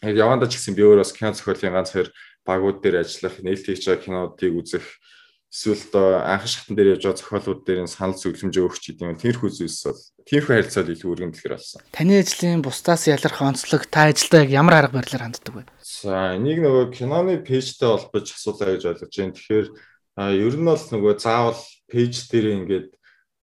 Яг 0.00 0.16
яваанда 0.16 0.48
ч 0.48 0.56
гэсэн 0.56 0.72
би 0.72 0.82
өөрөө 0.88 1.04
бас 1.04 1.12
кино 1.12 1.36
зохиолын 1.36 1.76
ганц 1.76 1.92
хоёр 1.92 2.08
багууд 2.48 2.80
дээр 2.80 3.04
ажиллах, 3.04 3.36
нээлт 3.44 3.68
хийж 3.68 3.84
байгаа 3.84 4.00
кинодыг 4.00 4.52
үзэх 4.56 4.86
эсвэл 5.48 5.80
одоо 5.88 6.20
анхан 6.20 6.48
шатан 6.48 6.76
дээр 6.76 7.00
явж 7.00 7.04
байгаа 7.08 7.18
зохиолууд 7.18 7.60
дээр 7.64 7.80
нь 7.84 7.90
санал 7.90 8.20
зөвлөмжөө 8.20 8.64
өгч 8.68 8.84
гэдэг 8.92 9.08
юм. 9.08 9.16
Тиймэрхүү 9.16 9.50
зүйлс 9.56 9.80
бол 9.88 10.00
тиймэрхүү 10.28 10.54
харилцаа 10.60 10.84
илүү 10.84 11.08
өргөндлөхөр 11.08 11.54
болсон. 11.56 11.80
Таны 11.88 12.20
ажлын 12.20 12.60
бусдаас 12.60 13.08
ялах 13.08 13.36
онцлог 13.40 13.88
та 13.88 14.12
ажилдаа 14.12 14.44
яг 14.44 14.52
ямар 14.52 14.74
арга 14.76 15.00
барилаар 15.00 15.24
ханддаг 15.24 15.54
вэ? 15.56 15.64
За 15.80 16.36
энийг 16.36 16.60
нөгөө 16.60 16.92
киноны 16.92 17.40
пэйжтэй 17.40 17.88
холбож 17.88 18.26
асуулаа 18.28 18.76
гэж 18.76 18.82
ойлгож 18.92 19.14
байна. 19.16 19.36
Тэгэхээр 19.40 19.66
ер 20.36 20.54
нь 20.60 20.68
бол 20.68 20.84
нөгөө 20.92 21.12
заавал 21.16 21.60
пэйж 21.88 22.28
дээр 22.28 22.46
ингээд 22.60 22.88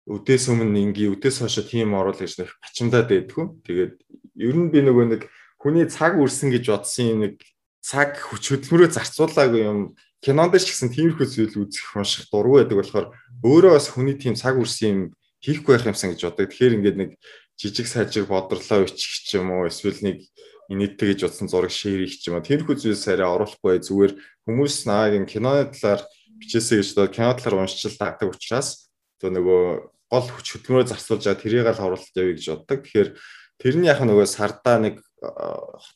өдөөс 0.04 0.46
өмнө 0.52 0.80
ингийн 0.92 1.16
өдөөс 1.16 1.38
хойш 1.40 1.64
тийм 1.72 1.96
оруулах 1.96 2.20
гэж 2.20 2.44
нэг 2.44 2.52
бачимдаад 2.60 3.08
байдгүй. 3.08 3.46
Тэгээд 3.64 3.96
ер 4.44 4.56
нь 4.60 4.68
би 4.68 4.80
нөгөө 4.84 5.06
нэг 5.08 5.22
хүний 5.56 5.88
цаг 5.88 6.20
үрсэн 6.20 6.52
гэж 6.52 6.68
бодсон 6.68 7.24
нэг 7.24 7.40
цаг 7.80 8.20
хүч 8.20 8.52
хөдөлмөрөө 8.52 8.92
зарцуулаагүй 8.92 9.64
юм 9.64 9.96
кинонд 10.24 10.56
ч 10.56 10.72
гэсэн 10.72 10.90
тиймэрхүү 10.96 11.28
зүйл 11.28 11.68
үзэх 11.68 12.00
унших 12.00 12.32
дургүй 12.32 12.64
байдаг 12.64 12.80
болохоор 12.80 13.08
өөрөө 13.44 13.72
бас 13.76 13.92
хүний 13.92 14.16
тийм 14.16 14.40
цаг 14.40 14.56
үрсэн 14.56 14.88
юм 14.88 15.00
хийхгүй 15.44 15.76
байх 15.76 15.88
юмсан 15.92 16.16
гэж 16.16 16.22
боддог. 16.24 16.48
Тэгэхээр 16.48 16.76
ингээд 16.80 16.98
нэг 16.98 17.12
жижиг 17.60 17.88
сажиг 17.92 18.32
бодрлоо 18.32 18.88
бичих 18.88 19.20
ч 19.28 19.36
юм 19.36 19.52
уу 19.52 19.68
эсвэл 19.68 20.00
нэг 20.00 20.24
инээдтэй 20.72 21.12
гэж 21.12 21.20
бодсон 21.28 21.52
зураг 21.52 21.76
шеэр 21.76 22.08
их 22.08 22.16
ч 22.24 22.32
юм 22.32 22.40
уу 22.40 22.48
тэрхүү 22.48 22.80
зүйлс 22.80 23.06
арай 23.12 23.28
оруулахгүй 23.28 23.84
зүгээр 23.84 24.14
хүмүүс 24.48 24.76
наа 24.88 25.12
юм 25.12 25.28
киноны 25.28 25.68
талаар 25.76 26.08
бичээсэй 26.40 26.80
гэж 26.80 26.88
одоо 26.96 27.08
кино 27.12 27.36
талаар 27.36 27.68
уншчил 27.68 27.92
таадаг 27.92 28.32
учраас 28.32 28.88
одоо 29.20 29.30
нөгөө 29.36 29.64
гол 30.08 30.28
хүч 30.32 30.48
хөдөлмөрөөр 30.56 30.88
зарцуулж 30.88 31.24
байгаа 31.28 31.44
тэрийг 31.44 31.68
л 31.68 31.84
оруулалт 31.84 32.16
явъя 32.16 32.36
гэж 32.40 32.46
боддог. 32.48 32.80
Тэгэхээр 32.88 33.10
тэрний 33.60 33.90
яг 33.92 34.00
нөгөө 34.00 34.28
сардаа 34.28 34.78
нэг 34.80 34.96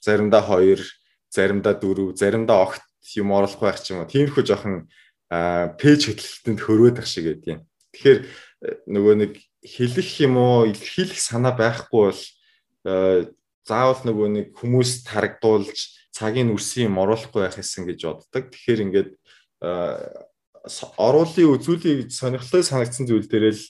заримдаа 0.04 0.44
2 0.44 0.84
заримдаа 1.32 1.76
4 1.80 2.16
заримдаа 2.20 2.58
огт 2.68 2.87
юм 3.16 3.32
оруулах 3.32 3.62
байх 3.64 3.80
ч 3.80 3.96
юм 3.96 4.04
уу. 4.04 4.12
Тиймэрхүү 4.12 4.44
жоохон 4.44 4.92
пэйж 5.30 6.02
хөтөлбөртөнд 6.12 6.60
хөрөөд 6.60 6.98
ах 7.00 7.08
шиг 7.08 7.26
байдیں۔ 7.32 7.64
Тэгэхээр 7.96 8.20
э, 8.20 8.28
нөгөө 8.88 9.16
нэг 9.24 9.32
хэлэх 9.64 10.10
юм 10.24 10.36
уу, 10.40 10.68
илэрхийлэх 10.68 11.20
санаа 11.20 11.56
байхгүй 11.56 12.12
бол 12.12 12.22
заавал 13.68 14.02
нөгөө 14.08 14.28
нэг 14.32 14.48
хүмүүст 14.56 15.12
харагдуулж 15.12 15.78
цагийн 16.16 16.56
үрсэн 16.56 16.88
юм 16.88 17.04
оруулахгүй 17.04 17.44
байх 17.44 17.60
гэсэн 17.60 17.84
гэж 17.84 18.00
боддог. 18.08 18.44
Тэгэхээр 18.48 18.84
ингээд 18.88 19.12
оруулын 20.96 21.52
үзүүлэх 21.52 22.08
сонирхолтой 22.08 22.64
санагдсан 22.64 23.06
зүйл 23.08 23.28
дээр 23.28 23.52
л 23.52 23.64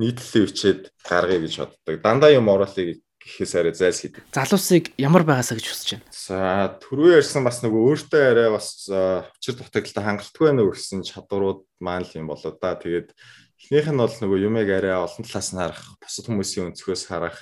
нийтлэлээ 0.00 0.44
бичээд 0.48 0.80
гаргая 1.04 1.40
гэж 1.44 1.54
боддог. 1.60 1.94
Дандаа 2.00 2.32
юм 2.32 2.48
оруулъя 2.48 2.96
гэхээс 3.22 3.54
арай 3.54 3.74
зайлс 3.74 4.02
хийдэг. 4.02 4.22
Залуусыг 4.34 4.90
ямар 4.98 5.22
байгаасаа 5.22 5.56
гэж 5.56 5.66
хүсэж 5.70 5.88
байна. 5.94 6.06
За 6.10 6.38
түрүү 6.82 7.22
ярьсан 7.22 7.46
бас 7.46 7.62
нөгөө 7.62 7.80
өөртөө 7.86 8.22
арай 8.22 8.48
бас 8.50 8.68
учир 8.90 9.54
дутагдaltaй 9.56 10.02
хангалтгүй 10.02 10.44
байна 10.50 10.62
уу 10.66 10.74
гэсэн 10.74 11.06
чадварууд 11.06 11.62
маань 11.78 12.06
л 12.06 12.16
юм 12.18 12.26
болоо 12.28 12.52
да. 12.58 12.74
Тэгээд 12.74 13.14
эхнийх 13.62 13.88
нь 13.88 14.02
бол 14.02 14.16
нөгөө 14.18 14.38
юмэг 14.50 14.68
арай 14.74 14.98
олон 14.98 15.22
талаас 15.22 15.50
нь 15.54 15.60
харах, 15.62 15.82
бусад 16.02 16.26
хүмүүсийн 16.26 16.74
өнцгөөс 16.74 17.02
харах 17.06 17.38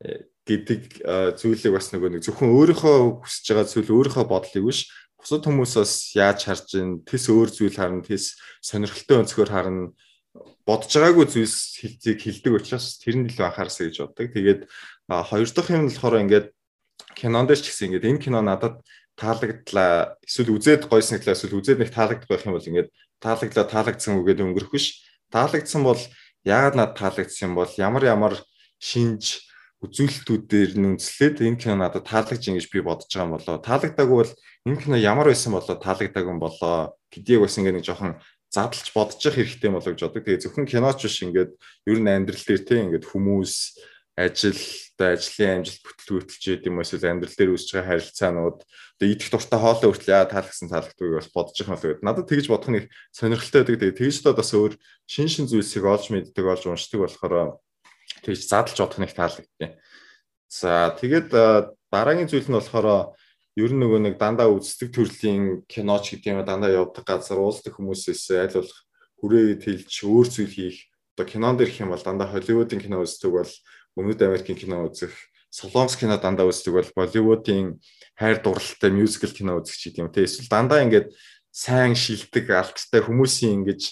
э, 0.00 0.24
гэдэг 0.48 1.04
зүйлийг 1.36 1.72
бас 1.76 1.92
нөгөө 1.92 2.18
нэг 2.18 2.22
зөвхөн 2.24 2.50
өөрийнхөө 2.50 3.20
хүсэж 3.20 3.44
байгаа 3.52 3.68
зүйл 3.68 3.92
өөрийнхөө 3.92 4.24
бодлыг 4.26 4.64
биш 4.64 4.88
бусад 5.22 5.46
хүмүүс 5.46 5.78
бас 5.78 5.92
яаж 6.18 6.40
харж 6.50 6.68
ин 6.82 6.90
тэс 7.06 7.30
өөр 7.30 7.48
зүйл 7.54 7.78
харна, 7.78 8.02
тэс 8.02 8.34
сонирхолтой 8.58 9.22
өнцгөр 9.22 9.50
харна 9.54 9.94
бодож 10.66 10.92
байгаагүй 10.94 11.26
зүйлс 11.28 11.56
хэлцгийг 11.80 12.18
хэлдэг 12.22 12.52
учраас 12.56 12.96
тэр 13.02 13.20
нь 13.20 13.28
илүү 13.28 13.46
анхаарсаа 13.46 13.84
гэж 13.88 13.96
боддог. 14.00 14.28
Тэгээд 14.32 14.60
хоёр 15.08 15.48
дахь 15.52 15.70
юм 15.72 15.82
нь 15.84 15.90
болохоор 15.92 16.22
ингээд 16.24 16.46
кинонд 17.18 17.50
ч 17.52 17.68
гэсэн 17.68 17.86
ингээд 17.92 18.08
энэ 18.08 18.22
кино 18.24 18.40
надад 18.40 18.80
таалагдлаа 19.20 20.16
эсвэл 20.24 20.56
үзээд 20.56 20.88
гойсон 20.88 21.20
гэхлээр 21.20 21.36
эсвэл 21.36 21.58
үзээд 21.60 21.80
нэг 21.84 21.90
таалагдах 21.92 22.28
байх 22.30 22.46
юм 22.48 22.56
бол 22.56 22.70
ингээд 22.70 22.88
таалагдлаа 23.20 23.66
таалагдсан 23.68 24.18
үгээд 24.24 24.40
өнгөрөх 24.40 24.72
биш. 24.72 25.04
Таалагдсан 25.28 25.82
бол 25.84 26.00
яагаад 26.48 26.76
надад 26.80 26.96
таалагдсан 26.96 27.52
юм 27.52 27.54
бол 27.60 27.72
ямар 27.76 28.04
ямар 28.08 28.34
шинж 28.80 29.44
үзүүлэлтүүдээр 29.82 30.78
нь 30.78 30.88
үндэслээд 30.94 31.42
энэ 31.42 31.60
кино 31.60 31.76
надад 31.82 32.06
таалагдж 32.06 32.44
ингэж 32.48 32.66
би 32.70 32.80
бодож 32.80 33.10
байгаа 33.10 33.26
юм 33.26 33.34
болоо. 33.36 33.56
Таалагдаагүй 33.58 34.18
бол 34.22 34.32
энэ 34.66 34.80
кино 34.80 34.96
ямар 34.96 35.26
байсан 35.28 35.52
болоо 35.52 35.76
таалагдаагүй 35.76 36.32
юм 36.32 36.38
болоо 36.38 36.94
гэдгийг 37.10 37.42
бас 37.42 37.58
ингэ 37.58 37.72
нэг 37.74 37.84
жоохон 37.84 38.22
задлж 38.52 38.92
бодож 38.92 39.24
явах 39.24 39.40
хэрэгтэй 39.40 39.70
болоо 39.72 39.92
гэж 39.96 40.00
боддог. 40.04 40.24
Тэгээ 40.28 40.42
зөвхөн 40.44 40.68
киноч 40.68 41.00
биш 41.00 41.24
ингээд 41.24 41.52
ер 41.88 41.98
нь 41.98 42.12
амьдрал 42.12 42.44
дээр 42.44 42.62
те 42.68 42.76
ингээд 42.84 43.08
хүмүүс 43.08 43.54
ажилда 44.12 45.16
ажлын 45.16 45.64
амжилт 45.64 45.80
бүтлгүүтэлж 45.88 46.44
идэм 46.60 46.76
юм 46.76 46.84
эсвэл 46.84 47.08
амьдрал 47.08 47.32
дээр 47.32 47.52
үүсэж 47.56 47.70
байгаа 47.72 47.88
харилцаанууд 47.96 48.58
одоо 48.60 49.08
идэх 49.08 49.28
дуртай 49.32 49.56
хоолой 49.56 49.88
хүртэл 49.88 50.12
яа 50.12 50.28
таалагдсан 50.28 50.68
таалагддаг 50.68 51.08
бас 51.16 51.28
бодож 51.32 51.56
явах 51.64 51.80
болоо 51.80 51.88
гэдэг. 51.96 52.04
Надад 52.04 52.28
тэгж 52.28 52.46
бодох 52.52 52.70
нэг 52.76 52.84
сонирхолтой 53.08 53.64
байдаг. 53.64 53.80
Тэгээ 53.80 54.00
тэгж 54.04 54.16
л 54.20 54.36
бас 54.36 54.50
өөр 54.52 54.72
шин 55.08 55.28
шин 55.32 55.48
зүйлсийг 55.48 55.84
олж 55.88 56.04
мэддэг 56.12 56.44
олж 56.44 56.62
уншдаг 56.68 57.00
болохоор 57.08 57.56
тэгж 58.20 58.40
задлж 58.52 58.76
бодох 58.76 59.00
нэг 59.00 59.16
таалагдтыг. 59.16 59.80
За 60.52 60.92
тэгээд 61.00 61.32
дараагийн 61.88 62.28
зүйл 62.28 62.52
нь 62.52 62.56
болохоор 62.60 63.16
ер 63.56 63.70
нь 63.72 63.80
нөгөө 63.80 64.00
нэг 64.00 64.14
дандаа 64.16 64.48
үздэг 64.48 64.88
төрлийн 64.96 65.64
киноч 65.68 66.16
гэдэг 66.16 66.28
юм 66.32 66.40
дандаа 66.44 66.72
явдаг 66.72 67.04
газар 67.04 67.36
уулздаг 67.36 67.76
хүмүүсээс 67.76 68.32
аль 68.32 68.56
болох 68.56 68.78
хүрээ 69.20 69.60
тэлж 69.60 69.92
өөр 70.08 70.26
зүйл 70.26 70.52
хийх. 70.52 70.88
Одоо 71.12 71.26
кинон 71.28 71.60
дэр 71.60 71.68
их 71.68 71.80
юм 71.84 71.92
бол 71.92 72.00
дандаа 72.00 72.32
Холливуудын 72.32 72.80
кино 72.80 73.04
үздэг 73.04 73.28
бол 73.28 73.52
Өмнөд 73.92 74.24
Америкийн 74.24 74.56
кино 74.56 74.88
үзэх 74.88 75.12
Солонгос 75.52 76.00
кино 76.00 76.16
дандаа 76.16 76.48
үздэг 76.48 76.72
бол 76.72 76.90
Болливуудын 76.96 77.76
хайр 78.16 78.40
дурлалтай 78.40 78.88
мюзикл 78.88 79.36
кино 79.36 79.60
үзэх 79.60 79.76
ч 79.76 79.82
гэдэг 79.92 80.00
юм 80.00 80.08
те 80.08 80.24
эсвэл 80.24 80.48
дандаа 80.48 80.80
ингээд 80.80 81.12
сайн 81.52 81.92
шилдэг 81.92 82.48
алттай 82.48 83.04
хүмүүсийн 83.04 83.60
ингэж 83.60 83.82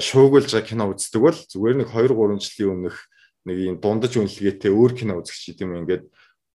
шуугуулж 0.00 0.48
байгаа 0.48 0.64
кино 0.64 0.84
үздэг 0.96 1.20
бол 1.20 1.36
зүгээр 1.36 1.76
нэг 1.84 1.88
2 1.92 2.16
3 2.16 2.40
жилийн 2.40 2.72
өмнөх 2.72 2.96
нэг 3.44 3.56
юм 3.60 3.76
дундаж 3.84 4.16
үнэлгээтэй 4.16 4.72
өөр 4.72 4.92
кино 4.96 5.20
үзэх 5.20 5.36
ч 5.36 5.52
гэдэм 5.52 5.76
юм 5.76 5.80
ингээд 5.84 6.08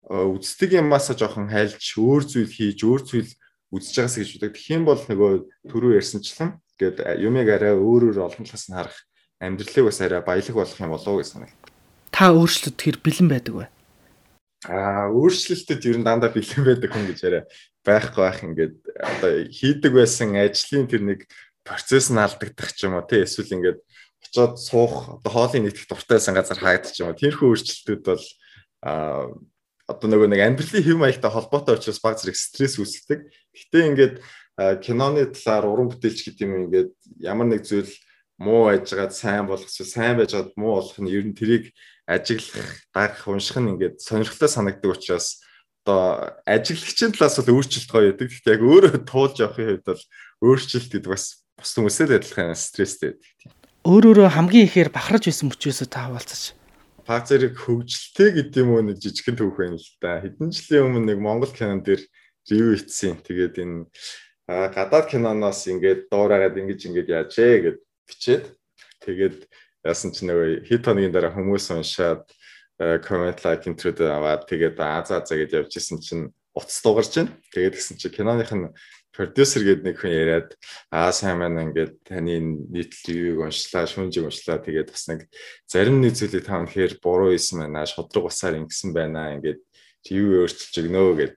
үздэг 0.10 0.78
юмасаа 0.78 1.18
жоохон 1.18 1.50
хайлж 1.50 1.98
өөр 1.98 2.24
зүйл 2.30 2.52
хийж 2.52 2.80
өөр 2.86 3.02
зүйл 3.02 3.32
үзэж 3.74 3.94
байгаас 3.98 4.16
гэж 4.22 4.30
боддог. 4.38 4.54
Тэгэх 4.54 4.76
юм 4.78 4.84
бол 4.86 5.02
нөгөө 5.02 5.34
түрүү 5.72 5.92
ярьсанчлан 5.98 6.62
ингээд 6.78 6.98
юмыг 7.26 7.48
арай 7.50 7.74
өөрөөр 7.74 8.22
олон 8.22 8.46
талаас 8.46 8.70
нь 8.70 8.78
харах 8.78 8.98
амьдралыг 9.42 9.86
бас 9.90 10.00
арай 10.02 10.22
баялаг 10.22 10.56
болох 10.56 10.78
юм 10.78 10.94
болов 10.94 11.08
уу 11.10 11.20
гэж 11.20 11.30
санагд. 11.34 11.58
Та 12.14 12.32
өөрчлөлт 12.32 12.78
тэр 12.78 12.98
бэлэн 13.02 13.30
байдаг 13.34 13.54
вэ? 13.56 13.66
Аа 14.70 15.10
өөрчлөлтөд 15.10 15.82
ер 15.90 15.98
нь 15.98 16.06
дандаа 16.06 16.30
бэлэн 16.30 16.64
байдаг 16.66 16.90
хүн 16.94 17.06
гэж 17.10 17.20
арай 17.26 17.44
байхгүй 17.86 18.22
байх 18.22 18.40
ингээд 18.46 18.76
одоо 18.98 19.32
хийдэг 19.50 19.92
байсан 19.94 20.38
ажлын 20.38 20.86
тэр 20.90 21.04
нэг 21.06 21.20
процесс 21.66 22.10
нь 22.10 22.22
алдагдах 22.22 22.74
ч 22.74 22.86
юм 22.86 22.98
уу 22.98 23.06
тий 23.06 23.26
эсвэл 23.26 23.58
ингээд 23.58 23.80
очоод 24.26 24.58
суух 24.58 25.22
одоо 25.22 25.32
хоолын 25.34 25.70
нэгтгэх 25.70 25.90
дуртайсан 25.90 26.34
газар 26.34 26.58
хаагдчих 26.58 27.06
юм. 27.06 27.14
Тэрхүү 27.14 27.46
өөрчлөлтүүд 27.46 28.04
бол 28.06 28.26
а 28.86 29.30
одоо 29.86 30.08
нөгөө 30.10 30.30
нэг 30.34 30.42
амьдралын 30.42 30.84
хэв 30.84 30.98
маягтай 30.98 31.32
холбоотой 31.32 31.78
учраас 31.78 32.02
баг 32.02 32.18
зэрэг 32.18 32.38
стресс 32.38 32.78
үүсгдэг. 32.82 33.30
Гэтэ 33.54 33.78
ингээд 33.90 34.16
киноны 34.82 35.30
талаар 35.32 35.66
уран 35.70 35.90
бүтээлч 35.94 36.20
гэдэг 36.26 36.46
юм 36.46 36.54
ингээд 36.68 36.92
ямар 37.22 37.48
нэг 37.50 37.62
зүйл 37.66 37.92
муу 38.42 38.70
байжгаад 38.74 39.14
сайн 39.14 39.46
эсвэл 39.46 39.86
сайн 39.86 40.18
байжгаад 40.18 40.58
муу 40.58 40.82
болох 40.82 40.98
нь 40.98 41.12
ер 41.14 41.24
нь 41.24 41.38
тэрийг 41.38 41.72
ажиглах, 42.10 42.70
дагах, 42.94 43.28
унших 43.30 43.62
нь 43.62 43.72
ингээд 43.78 44.02
сонирхолтой 44.02 44.50
санагддаг 44.50 44.92
учраас 44.96 45.42
одоо 45.86 46.34
ажиглагчийн 46.50 47.14
талаас 47.14 47.38
бол 47.40 47.62
өөрчлөлт 47.62 47.92
гоё 47.94 48.10
байдаг. 48.10 48.30
Гэхдээ 48.34 48.56
яг 48.58 48.64
өөрөө 48.66 48.94
туулж 49.06 49.38
явахын 49.38 49.70
хувьд 49.78 49.86
бол 49.86 50.04
өөрчлөлт 50.50 50.90
гэдэг 50.90 51.14
бас 51.14 51.46
бус 51.56 51.72
хүмүүстэй 51.78 52.18
адилхан 52.18 52.58
стресстэй 52.58 53.14
байдаг 53.14 53.66
өөр 53.86 54.18
өөрө 54.18 54.34
хамгийн 54.34 54.66
ихээр 54.66 54.90
бахарж 54.90 55.30
байсан 55.30 55.54
мөчөөсөө 55.54 55.88
та 55.94 56.10
хаваалцаж. 56.10 56.58
Баг 57.06 57.30
зэрэг 57.30 57.54
хөгжилтэй 57.54 58.30
гэдэг 58.34 58.62
юм 58.66 58.74
уу 58.74 58.82
нэг 58.82 58.98
жижигхэн 58.98 59.38
төвх 59.38 59.62
байна 59.62 59.78
л 59.78 59.90
да. 60.02 60.26
Хэдэн 60.26 60.50
жилийн 60.50 60.86
өмнө 60.90 61.06
нэг 61.14 61.20
Монгол 61.22 61.54
кинон 61.54 61.86
дээр 61.86 62.02
ревю 62.50 62.74
хийсэн. 62.74 63.22
Тэгээд 63.22 63.62
энэ 63.62 63.86
гадаад 64.50 65.06
киноноос 65.14 65.70
ингээд 65.70 66.10
дуурайгаад 66.10 66.58
ингэж 66.58 66.82
ингэж 66.90 67.08
яажээ 67.14 67.54
гэд 67.62 67.78
бичээд 68.10 68.46
тэгээд 69.06 69.38
яасан 69.86 70.10
ч 70.18 70.26
нөгөө 70.26 70.66
хит 70.66 70.82
хоногийн 70.82 71.14
дараа 71.14 71.34
хүмүүс 71.34 71.70
уншаад 71.78 72.26
коммент 73.06 73.40
лайк 73.46 73.70
интрод 73.70 74.02
аваад 74.02 74.50
тэгээд 74.50 74.78
аа 74.82 75.06
за 75.06 75.22
за 75.22 75.38
гэж 75.38 75.50
явж 75.62 75.78
исэн 75.78 76.02
чинь 76.02 76.34
утас 76.58 76.82
дугарч 76.82 77.14
байна. 77.22 77.38
Тэгээд 77.54 77.78
гисэн 77.78 77.98
чи 78.02 78.10
киноных 78.10 78.50
нь 78.50 78.74
продюсер 79.16 79.64
гээд 79.64 79.82
нэг 79.88 79.96
хүн 79.96 80.12
яриад 80.12 80.50
аа 80.92 81.16
сайн 81.16 81.40
маань 81.40 81.72
ингээд 81.72 82.04
таны 82.04 82.36
нийтлэлийг 82.68 83.40
уншлаа, 83.40 83.88
шүүнжийг 83.88 84.28
уншлаа. 84.28 84.60
Тэгээд 84.60 84.92
бас 84.92 85.08
нэг 85.08 85.32
зарим 85.66 86.04
нэг 86.04 86.20
зүйлийг 86.20 86.44
та 86.44 86.60
өнөхөр 86.60 87.00
буруу 87.00 87.32
хийсэн 87.32 87.64
байна. 87.64 87.88
Шодрог 87.88 88.28
усаар 88.28 88.60
ингэсэн 88.60 88.92
байна. 88.92 89.40
Ингээд 89.40 89.64
чи 90.04 90.20
юу 90.20 90.44
өөрчилж 90.44 90.76
өгнөө 90.84 91.08
гэд 91.16 91.34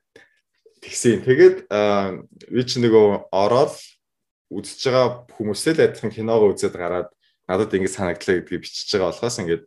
тэгсэн. 0.83 1.23
Тэгээд 1.23 1.57
би 2.51 2.63
чи 2.67 2.83
нөгөө 2.83 3.31
ороод 3.31 3.79
үзэж 4.51 4.81
байгаа 4.91 5.07
хүмүүстэй 5.39 5.73
л 5.77 5.85
адилхан 5.87 6.13
киногоо 6.13 6.51
үзээд 6.53 6.75
гараад 6.75 7.09
надад 7.47 7.73
ингэ 7.73 7.89
санагдлаа 7.89 8.43
гэдгийг 8.43 8.65
бичиж 8.65 8.89
байгаа 8.93 9.13
болохоос 9.13 9.39
ингээд 9.45 9.65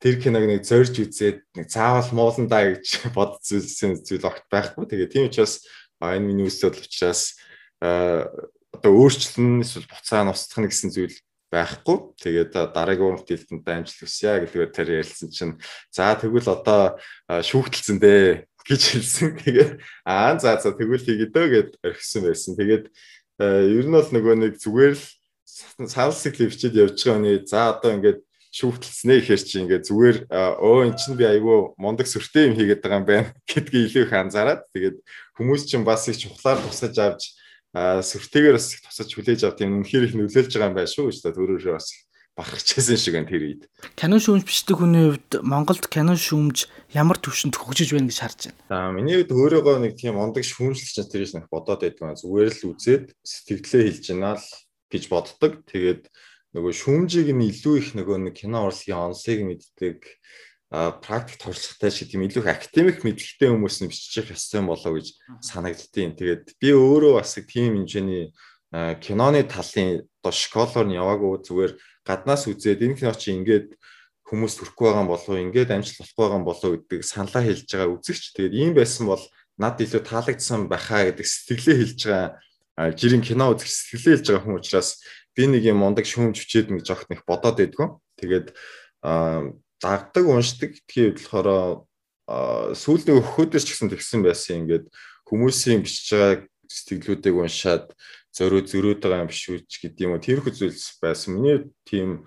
тэр 0.00 0.14
киног 0.20 0.44
нэг 0.44 0.64
зорж 0.64 0.96
үзээд 1.00 1.38
нэг 1.56 1.66
заавал 1.68 2.08
мууландаа 2.12 2.76
гэж 2.76 3.04
бодсон 3.16 3.96
зүйл 4.00 4.28
огт 4.28 4.44
байхгүй. 4.52 4.84
Тэгээ 4.84 5.12
тийм 5.12 5.28
учраас 5.28 5.64
энэ 6.00 6.24
миний 6.24 6.48
үсэл 6.48 6.76
учраас 6.76 7.36
одоо 7.84 8.92
өөрчлөн 8.96 9.60
эсвэл 9.60 9.88
буцаа 9.88 10.24
нустах 10.24 10.64
гэсэн 10.64 10.90
зүйл 10.90 11.16
байхгүй. 11.52 11.96
Тэгээд 12.18 12.52
дараагийн 12.74 13.06
уран 13.14 13.20
бүтээлтэнд 13.22 13.68
амжилт 13.68 14.00
хүсье 14.02 14.42
гэдгээр 14.42 14.70
тэр 14.72 14.88
ярилцсан 15.04 15.30
чинь 15.30 15.54
за 15.92 16.16
тэгвэл 16.18 16.48
одоо 16.50 16.98
шүүхтэлцэн 17.28 17.98
дээ 18.00 18.48
гэж 18.66 18.82
хэлсэн. 18.96 19.28
Тэгээд 19.38 19.72
аа 20.02 20.34
за 20.40 20.58
за 20.58 20.74
тэгвэл 20.74 21.04
хийгээ 21.04 21.30
дөө 21.30 21.46
гэд 21.52 21.70
орхисон 21.84 22.22
байсан. 22.26 22.56
Тэгээд 22.58 22.84
ер 23.38 23.86
нь 23.86 23.94
бол 23.94 24.10
нөгөө 24.10 24.34
нэг 24.40 24.52
зүгээр 24.58 24.94
л 24.98 25.04
савсыг 25.86 26.40
левчэд 26.40 26.74
явж 26.74 26.98
байгаа 26.98 27.18
хүний 27.18 27.38
за 27.46 27.70
одоо 27.70 27.90
ингээд 27.94 28.20
шүүхтэлснэ 28.54 29.14
гэхэр 29.18 29.42
чи 29.42 29.56
ингээд 29.62 29.86
зүгээр 29.90 30.16
өө 30.30 30.78
эн 30.86 30.94
чинь 30.94 31.18
би 31.18 31.26
айгүй 31.26 31.74
мундаг 31.74 32.06
сөртэй 32.06 32.50
юм 32.50 32.54
хийгээд 32.54 32.82
байгаа 32.82 32.98
юм 33.02 33.06
байна 33.06 33.28
гэдгийг 33.50 33.90
илүү 33.90 34.02
их 34.06 34.14
анзаараад 34.14 34.62
тэгээд 34.70 34.96
хүмүүс 35.34 35.62
чинь 35.66 35.82
бас 35.82 36.06
их 36.06 36.22
чухлаар 36.22 36.62
тусаж 36.62 36.94
авч 36.94 37.34
сүртэйгээр 37.74 38.54
бас 38.54 38.78
тусаж 38.78 39.10
хүлээж 39.10 39.40
авт 39.50 39.62
юм 39.66 39.82
үнэхээр 39.82 40.06
их 40.06 40.14
нөлөөлж 40.14 40.52
байгаа 40.54 40.70
юм 40.70 40.78
байна 40.78 40.90
шүү 40.94 41.10
гэж 41.10 41.18
та 41.26 41.34
төрөөрөө 41.34 41.74
бас 41.74 41.90
бахарчээсэн 42.38 42.98
шиг 42.98 43.14
байна 43.14 43.30
тэр 43.30 43.42
үед. 43.46 43.62
Canon 43.98 44.22
шүүмж 44.22 44.42
бичдэг 44.46 44.78
хүний 44.78 45.06
хувьд 45.10 45.42
Монголд 45.42 45.86
Canon 45.86 46.18
шүүмж 46.18 46.66
ямар 46.94 47.18
төвшөнд 47.18 47.54
хөгжиж 47.54 47.94
байна 47.94 48.10
гэж 48.10 48.18
харж 48.22 48.38
байна. 48.50 48.58
За 48.70 48.78
миний 48.90 49.22
хувьд 49.22 49.34
өөрөөгөө 49.34 49.76
нэг 49.82 49.94
тийм 49.98 50.18
ондаг 50.18 50.42
шүүмжлэгч 50.42 50.98
тэрээс 51.10 51.34
нэг 51.38 51.46
бодоод 51.50 51.82
байдгаа 51.86 52.18
зүгээр 52.18 52.50
л 52.50 52.66
үзээд 52.74 53.06
сэтгэлдээ 53.22 53.82
хэлж 53.86 54.04
гинаа 54.10 54.34
л 54.38 54.48
гэж 54.90 55.04
боддог. 55.10 55.52
Тэгээд 55.70 56.02
нөгөө 56.58 56.72
шүүмжийг 56.74 57.30
нь 57.34 57.46
илүү 57.50 57.74
их 57.78 57.88
нөгөө 57.98 58.18
нэг 58.30 58.34
кино 58.34 58.66
урлагийн 58.66 59.14
онцлог 59.14 59.40
мэддэг 59.46 59.98
практик 60.74 61.38
туршлагатай 61.38 61.90
шиг 61.94 62.10
тийм 62.10 62.26
илүү 62.26 62.42
их 62.42 62.50
академик 62.50 63.06
мэдлэгтэй 63.06 63.48
хүмүүс 63.52 63.76
нь 63.84 63.90
биччих 63.90 64.34
ёстой 64.34 64.66
болоо 64.66 64.98
гэж 64.98 65.06
санагддیں۔ 65.46 66.18
Тэгээд 66.18 66.44
би 66.58 66.68
өөрөө 66.74 67.22
бас 67.22 67.38
тийм 67.38 67.86
хэмжээний 67.86 68.34
киноны 68.98 69.46
талын 69.46 70.02
одоо 70.18 70.34
школоор 70.34 70.86
нь 70.90 70.98
яваагүй 70.98 71.46
зүгээр 71.46 71.72
гаднаас 72.02 72.50
үзээд 72.50 72.82
энэ 72.82 72.98
кино 72.98 73.14
чи 73.14 73.30
ингээд 73.38 73.78
хүмүүс 74.26 74.54
төрөхгүй 74.58 74.86
байгаа 74.90 75.02
юм 75.06 75.12
болов 75.14 75.30
уу 75.30 75.38
ингээд 75.38 75.70
амжилт 75.70 76.00
болохгүй 76.02 76.22
байгаа 76.26 76.38
юм 76.42 76.48
болов 76.48 76.64
уу 76.66 76.74
гэдэг 76.82 77.00
саналаа 77.06 77.42
хэлж 77.46 77.68
байгаа 77.70 77.94
үзэгч. 77.94 78.24
Тэгээд 78.34 78.54
ийм 78.58 78.72
байсан 78.74 79.04
бол 79.06 79.22
над 79.60 79.78
илүү 79.78 80.02
таалагдсан 80.02 80.60
байхаа 80.66 81.12
гэдэг 81.14 81.26
сэтгэлээ 81.28 81.76
хэлж 81.78 82.00
байгаа 82.02 82.90
жирийн 82.98 83.22
кино 83.22 83.54
үзэх 83.54 83.70
сэтгэлээ 83.70 84.14
хэлж 84.18 84.26
байгаа 84.26 84.42
хүн 84.42 84.58
учраас 84.58 84.98
би 85.38 85.46
нэг 85.46 85.62
юм 85.62 85.78
мундаг 85.78 86.02
шүүмж 86.02 86.34
хүчээд 86.34 86.74
нэг 86.74 86.82
жоохт 86.82 87.06
нэг 87.14 87.22
бодоод 87.22 87.62
байдгүй. 87.62 87.88
Тэгээд 88.18 88.46
дагдаг 89.84 90.24
уншдаг 90.24 90.72
гэдгийг 90.72 91.20
болохоор 91.20 91.84
сүүлийн 92.72 93.20
өгөхөөдөөс 93.20 93.64
ч 93.68 93.68
гэсэн 93.76 93.92
тэгсэн 93.92 94.20
байсан 94.24 94.64
ингээд 94.64 94.88
хүмүүсийн 95.28 95.84
бичиж 95.84 96.08
байгаа 96.16 96.48
сэтгэлүүдийг 96.72 97.36
уншаад 97.36 97.92
зөрөө 98.32 98.64
зөрөөд 98.64 99.00
байгаа 99.04 99.22
юм 99.22 99.30
биш 99.30 99.44
үү 99.52 99.60
гэдэг 99.60 100.04
юм 100.08 100.16
уу 100.16 100.24
тэрхүү 100.24 100.52
зүйлс 100.56 100.98
байсан. 101.04 101.36
Миний 101.36 101.68
тийм 101.84 102.24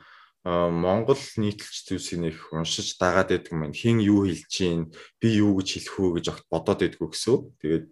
Монгол 0.48 1.20
нийтлэлч 1.36 1.92
зүйлсийг 1.92 2.22
нэг 2.24 2.38
уншиж 2.56 2.96
дагаад 2.96 3.34
байдаг 3.34 3.52
юм. 3.52 3.74
Хин 3.74 4.00
юу 4.00 4.24
хэлж 4.30 4.48
чинь 4.48 4.94
би 5.20 5.44
юу 5.44 5.60
гэж 5.60 5.68
хэлэх 5.82 5.96
үү 6.00 6.10
гэж 6.22 6.26
огт 6.32 6.46
бодоод 6.48 6.80
байдгүй 6.80 7.10
гэсэн. 7.12 7.38
Тэгээд 7.60 7.88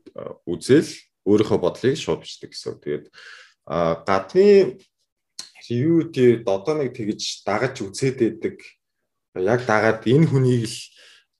үзэл 0.47 0.91
өөрийнхөө 1.27 1.59
бодлыг 1.59 1.99
шууд 1.99 2.23
бичдэг 2.23 2.55
гэсэн. 2.55 2.79
Тэгээд 2.79 3.05
гадны 3.67 4.79
юу 5.67 6.07
тий 6.13 6.39
одоо 6.45 6.79
нэг 6.79 6.95
тэгж 6.95 7.43
дагаж 7.43 7.83
үзээд 7.83 8.17
байдаг 8.23 8.55
яг 9.35 9.65
дагаад 9.67 10.07
энэ 10.07 10.27
хүнийг 10.31 10.63
л 10.67 10.77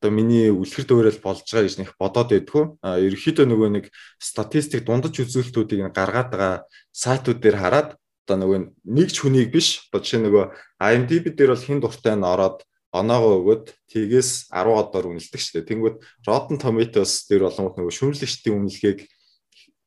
одоо 0.02 0.12
миний 0.12 0.52
үлгэр 0.52 0.86
дуурайл 0.86 1.20
болж 1.24 1.48
байгаа 1.48 1.66
гэж 1.66 1.76
нэг 1.80 1.90
бодоод 1.98 2.30
байдгүй. 2.30 2.64
А 2.84 3.00
ерөөхдөө 3.00 3.46
нөгөө 3.48 3.70
нэг 3.74 3.86
статистик 4.20 4.86
дундаж 4.86 5.18
үзүүлэлтүүдийг 5.18 5.90
гаргаад 5.96 6.30
байгаа 6.30 6.56
сайтууд 6.94 7.40
дээр 7.42 7.58
хараад 7.58 7.90
одоо 8.28 8.38
нөгөө 8.42 8.60
нэг 8.86 9.10
ч 9.10 9.24
хүнийг 9.24 9.50
биш 9.50 9.88
одоо 9.90 10.04
жишээ 10.04 10.22
нөгөө 10.28 10.46
IMDb 10.82 11.26
дээр 11.34 11.56
бол 11.56 11.66
хин 11.66 11.80
дуртай 11.82 12.14
нь 12.14 12.26
ороод 12.26 12.62
оноогоо 12.96 13.34
өгөөд 13.42 13.66
тгээс 13.92 14.52
10 14.52 14.82
одоор 14.82 15.06
үнэлдэг 15.12 15.42
шүү 15.42 15.54
дээ. 15.62 15.70
Тэнгүүд 15.70 15.96
Rotten 16.28 16.58
Tomatoes 16.62 17.28
дээр 17.28 17.48
болонгот 17.48 17.76
нөгөө 17.76 17.94
шүүмжлэгчдийн 17.98 18.56
үнэлгээг 18.56 19.00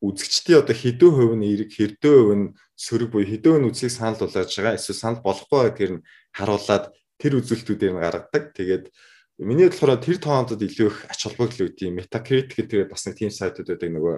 үзэгчдийн 0.04 0.60
одоо 0.62 0.76
хэдэн 0.76 1.10
хувь 1.16 1.36
нь 1.40 1.48
эрг, 1.48 1.70
хэдэн 1.72 2.14
хувь 2.14 2.36
нь 2.36 2.46
сөрөг 2.76 3.10
буюу 3.10 3.26
хэдэн 3.26 3.50
хувь 3.50 3.62
нь 3.64 3.68
үзлийг 3.72 3.92
санал 3.96 4.20
болгож 4.20 4.52
байгаа. 4.54 4.76
Эсвэл 4.76 5.02
санал 5.02 5.22
болохгүй 5.24 5.60
гэдгээр 5.72 5.92
нь 5.98 6.04
харуулад 6.36 6.84
тэр 7.18 7.42
үзүүлэлтүүдээр 7.42 7.92
нь 7.94 8.02
гаргадаг. 8.02 8.44
Тэгээд 8.54 8.84
миний 9.42 9.68
болохоор 9.68 9.98
тэр 9.98 10.18
тоондод 10.22 10.62
илүү 10.62 10.88
их 10.88 10.98
ач 11.10 11.20
холбогдол 11.26 11.68
үүдий. 11.68 11.90
Metacritic 11.90 12.54
гэдэг 12.70 12.90
бас 12.90 13.06
нэг 13.06 13.18
тийм 13.18 13.30
сайтууд 13.34 13.68
байдаг 13.68 13.90
нөгөө 13.92 14.16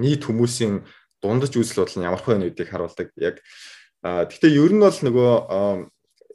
нийт 0.00 0.24
хүмүүсийн 0.24 0.84
дундаж 1.20 1.52
үзэл 1.56 1.84
бодол 1.84 1.98
нь 2.00 2.08
ямар 2.08 2.20
хөө 2.20 2.36
нүдийг 2.40 2.68
харуулдаг. 2.68 3.12
Яг 3.20 3.40
гэхдээ 4.04 4.52
ер 4.56 4.72
нь 4.72 4.84
бол 4.84 5.00
нөгөө 5.00 5.32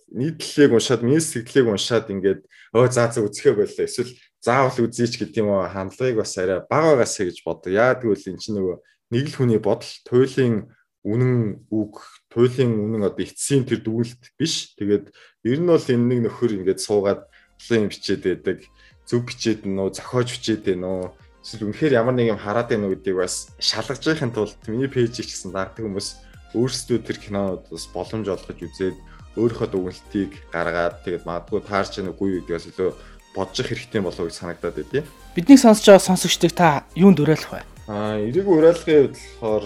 нийтлэлийг 0.10 0.74
уншаад, 0.74 1.06
миний 1.06 1.22
сэтгэлийг 1.22 1.70
уншаад 1.70 2.10
ингээд 2.10 2.42
өө 2.74 2.88
заа 2.90 3.14
заа 3.14 3.30
үзэхэ 3.30 3.54
боллоо. 3.54 3.86
Эсвэл 3.86 4.14
заавал 4.42 4.90
үзээч 4.90 5.22
гэдэг 5.22 5.42
юм 5.46 5.54
уу 5.54 5.70
хандлагыг 5.70 6.18
бас 6.26 6.34
арай 6.42 6.66
бага 6.66 6.98
байгаасаа 6.98 7.30
гэж 7.30 7.38
боддог. 7.46 7.70
Яа 7.70 7.94
тэгвэл 7.94 8.34
эн 8.34 8.42
чинь 8.42 8.58
нөгөө 8.58 8.76
нэг 9.14 9.26
л 9.30 9.38
хүний 9.38 9.62
бодол, 9.62 9.94
туйлын 10.10 10.74
үнэн 11.10 11.66
үг, 11.74 12.06
туйлын 12.30 12.70
үнэн 12.70 13.10
одоо 13.10 13.26
эцсийн 13.26 13.66
тэр 13.66 13.82
дүгнэлт 13.82 14.38
биш. 14.38 14.78
Тэгээд 14.78 15.10
ер 15.50 15.60
нь 15.60 15.66
бол 15.66 15.82
энэ 15.82 16.06
нэг 16.06 16.20
нөхөр 16.30 16.62
ингээд 16.62 16.86
суугаад 16.86 17.26
плейн 17.58 17.90
бичээд 17.90 18.22
байдаг. 18.30 18.70
Зөв 19.10 19.26
бичээд 19.26 19.66
нөө 19.66 19.98
зохиож 19.98 20.30
бичээд 20.38 20.62
байна 20.70 20.88
уу? 20.88 21.06
Эсвэл 21.42 21.74
үнэхээр 21.74 21.98
ямар 21.98 22.14
нэг 22.14 22.38
юм 22.38 22.40
хараад 22.40 22.70
байна 22.70 22.86
уу 22.86 22.94
гэдгийг 22.94 23.18
бас 23.26 23.50
шалгаж 23.58 24.06
байхын 24.06 24.36
тулд 24.36 24.60
миний 24.70 24.92
пэйжийг 24.92 25.26
ч 25.26 25.34
гэсэн 25.34 25.50
дагдаг 25.56 25.82
хүмүүс 25.82 26.08
өөрсдөө 26.54 26.98
тэр 27.02 27.18
кинонод 27.18 27.64
бас 27.74 27.86
боломж 27.90 28.28
олгож 28.30 28.60
үзээд 28.60 28.98
өөрийнхөө 29.40 29.68
дүгнэлтийг 29.72 30.32
гаргаад 30.52 31.02
тэгээд 31.06 31.26
магадгүй 31.26 31.62
таарч 31.64 32.02
яах 32.02 32.14
үгүй 32.18 32.44
гэдгээс 32.44 32.70
илүү 32.74 32.90
бодож 33.34 33.58
хэрэгтэй 33.62 34.02
болов 34.02 34.20
уу 34.20 34.28
гэж 34.28 34.36
санагдаад 34.36 34.76
байдیں۔ 34.76 35.06
Биднийг 35.38 35.60
сонсож 35.62 35.86
байгаа 35.86 36.10
сонсогчдыг 36.10 36.54
та 36.58 36.84
юунд 36.98 37.22
уриалах 37.22 37.54
вэ? 37.54 37.79
Аа, 37.90 38.22
эрийг 38.22 38.46
уриалгын 38.46 39.10
хувьд 39.10 39.18
болохоор 39.42 39.66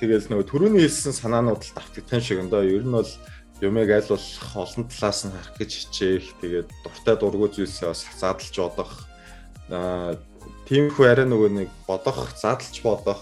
тэгэл 0.00 0.28
нөгөө 0.32 0.46
түрүүний 0.48 0.88
хэлсэн 0.88 1.12
санаанууд 1.12 1.60
л 1.68 1.74
давтагдсан 1.76 2.24
шиг 2.24 2.40
өндөө 2.40 2.64
ер 2.64 2.84
нь 2.88 2.96
бол 2.96 3.12
юмэг 3.60 3.92
аль 3.92 4.08
болох 4.08 4.56
олон 4.56 4.88
талаас 4.88 5.20
нь 5.28 5.36
харах 5.36 5.56
гэж 5.60 5.70
хичээх 5.76 6.26
тэгээд 6.40 6.68
дуртай 6.80 7.16
дургүй 7.20 7.48
зүйлсээ 7.52 7.92
бас 7.92 8.08
задлж 8.16 8.56
бодох. 8.56 8.92
Аа 9.68 10.16
тиймэрхүү 10.64 11.06
арай 11.12 11.28
нөгөө 11.28 11.50
нэг 11.60 11.68
бодох 11.84 12.32
задлж 12.40 12.80
бодох 12.80 13.20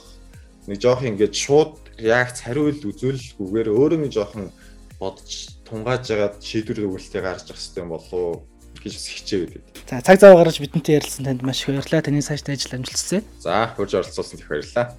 нэг 0.71 0.79
жоох 0.79 1.03
ингээд 1.03 1.35
шууд 1.35 1.83
реакц 1.99 2.47
хариулт 2.47 2.87
үзүүлэлгүйгээр 2.87 3.69
өөрөө 3.75 3.99
нэг 3.99 4.15
жоохон 4.15 4.55
бодож 5.03 5.59
тунгааж 5.67 6.07
ягаад 6.15 6.39
шийдвэр 6.39 6.87
өгүүлэлтээ 6.87 7.23
гаргаж 7.23 7.51
авах 7.51 7.59
хэрэгтэй 7.59 7.87
болов 7.91 8.47
гэж 8.83 8.93
бас 8.99 9.07
хичээ 9.09 9.41
гэдэг. 9.47 9.63
За 9.89 10.03
цаг 10.03 10.21
зав 10.21 10.37
гаргаж 10.37 10.61
бидэнтэй 10.61 10.99
ярилцсан 10.99 11.25
танд 11.25 11.43
маш 11.43 11.63
их 11.63 11.73
баярлалаа. 11.73 12.03
Таны 12.03 12.21
цаашд 12.21 12.49
ажил 12.49 12.75
амжилт 12.75 12.99
хүсье. 12.99 13.23
За 13.41 13.73
хурж 13.77 13.95
оролцуулсан 13.95 14.41
их 14.41 14.49
баярлалаа. 14.49 14.97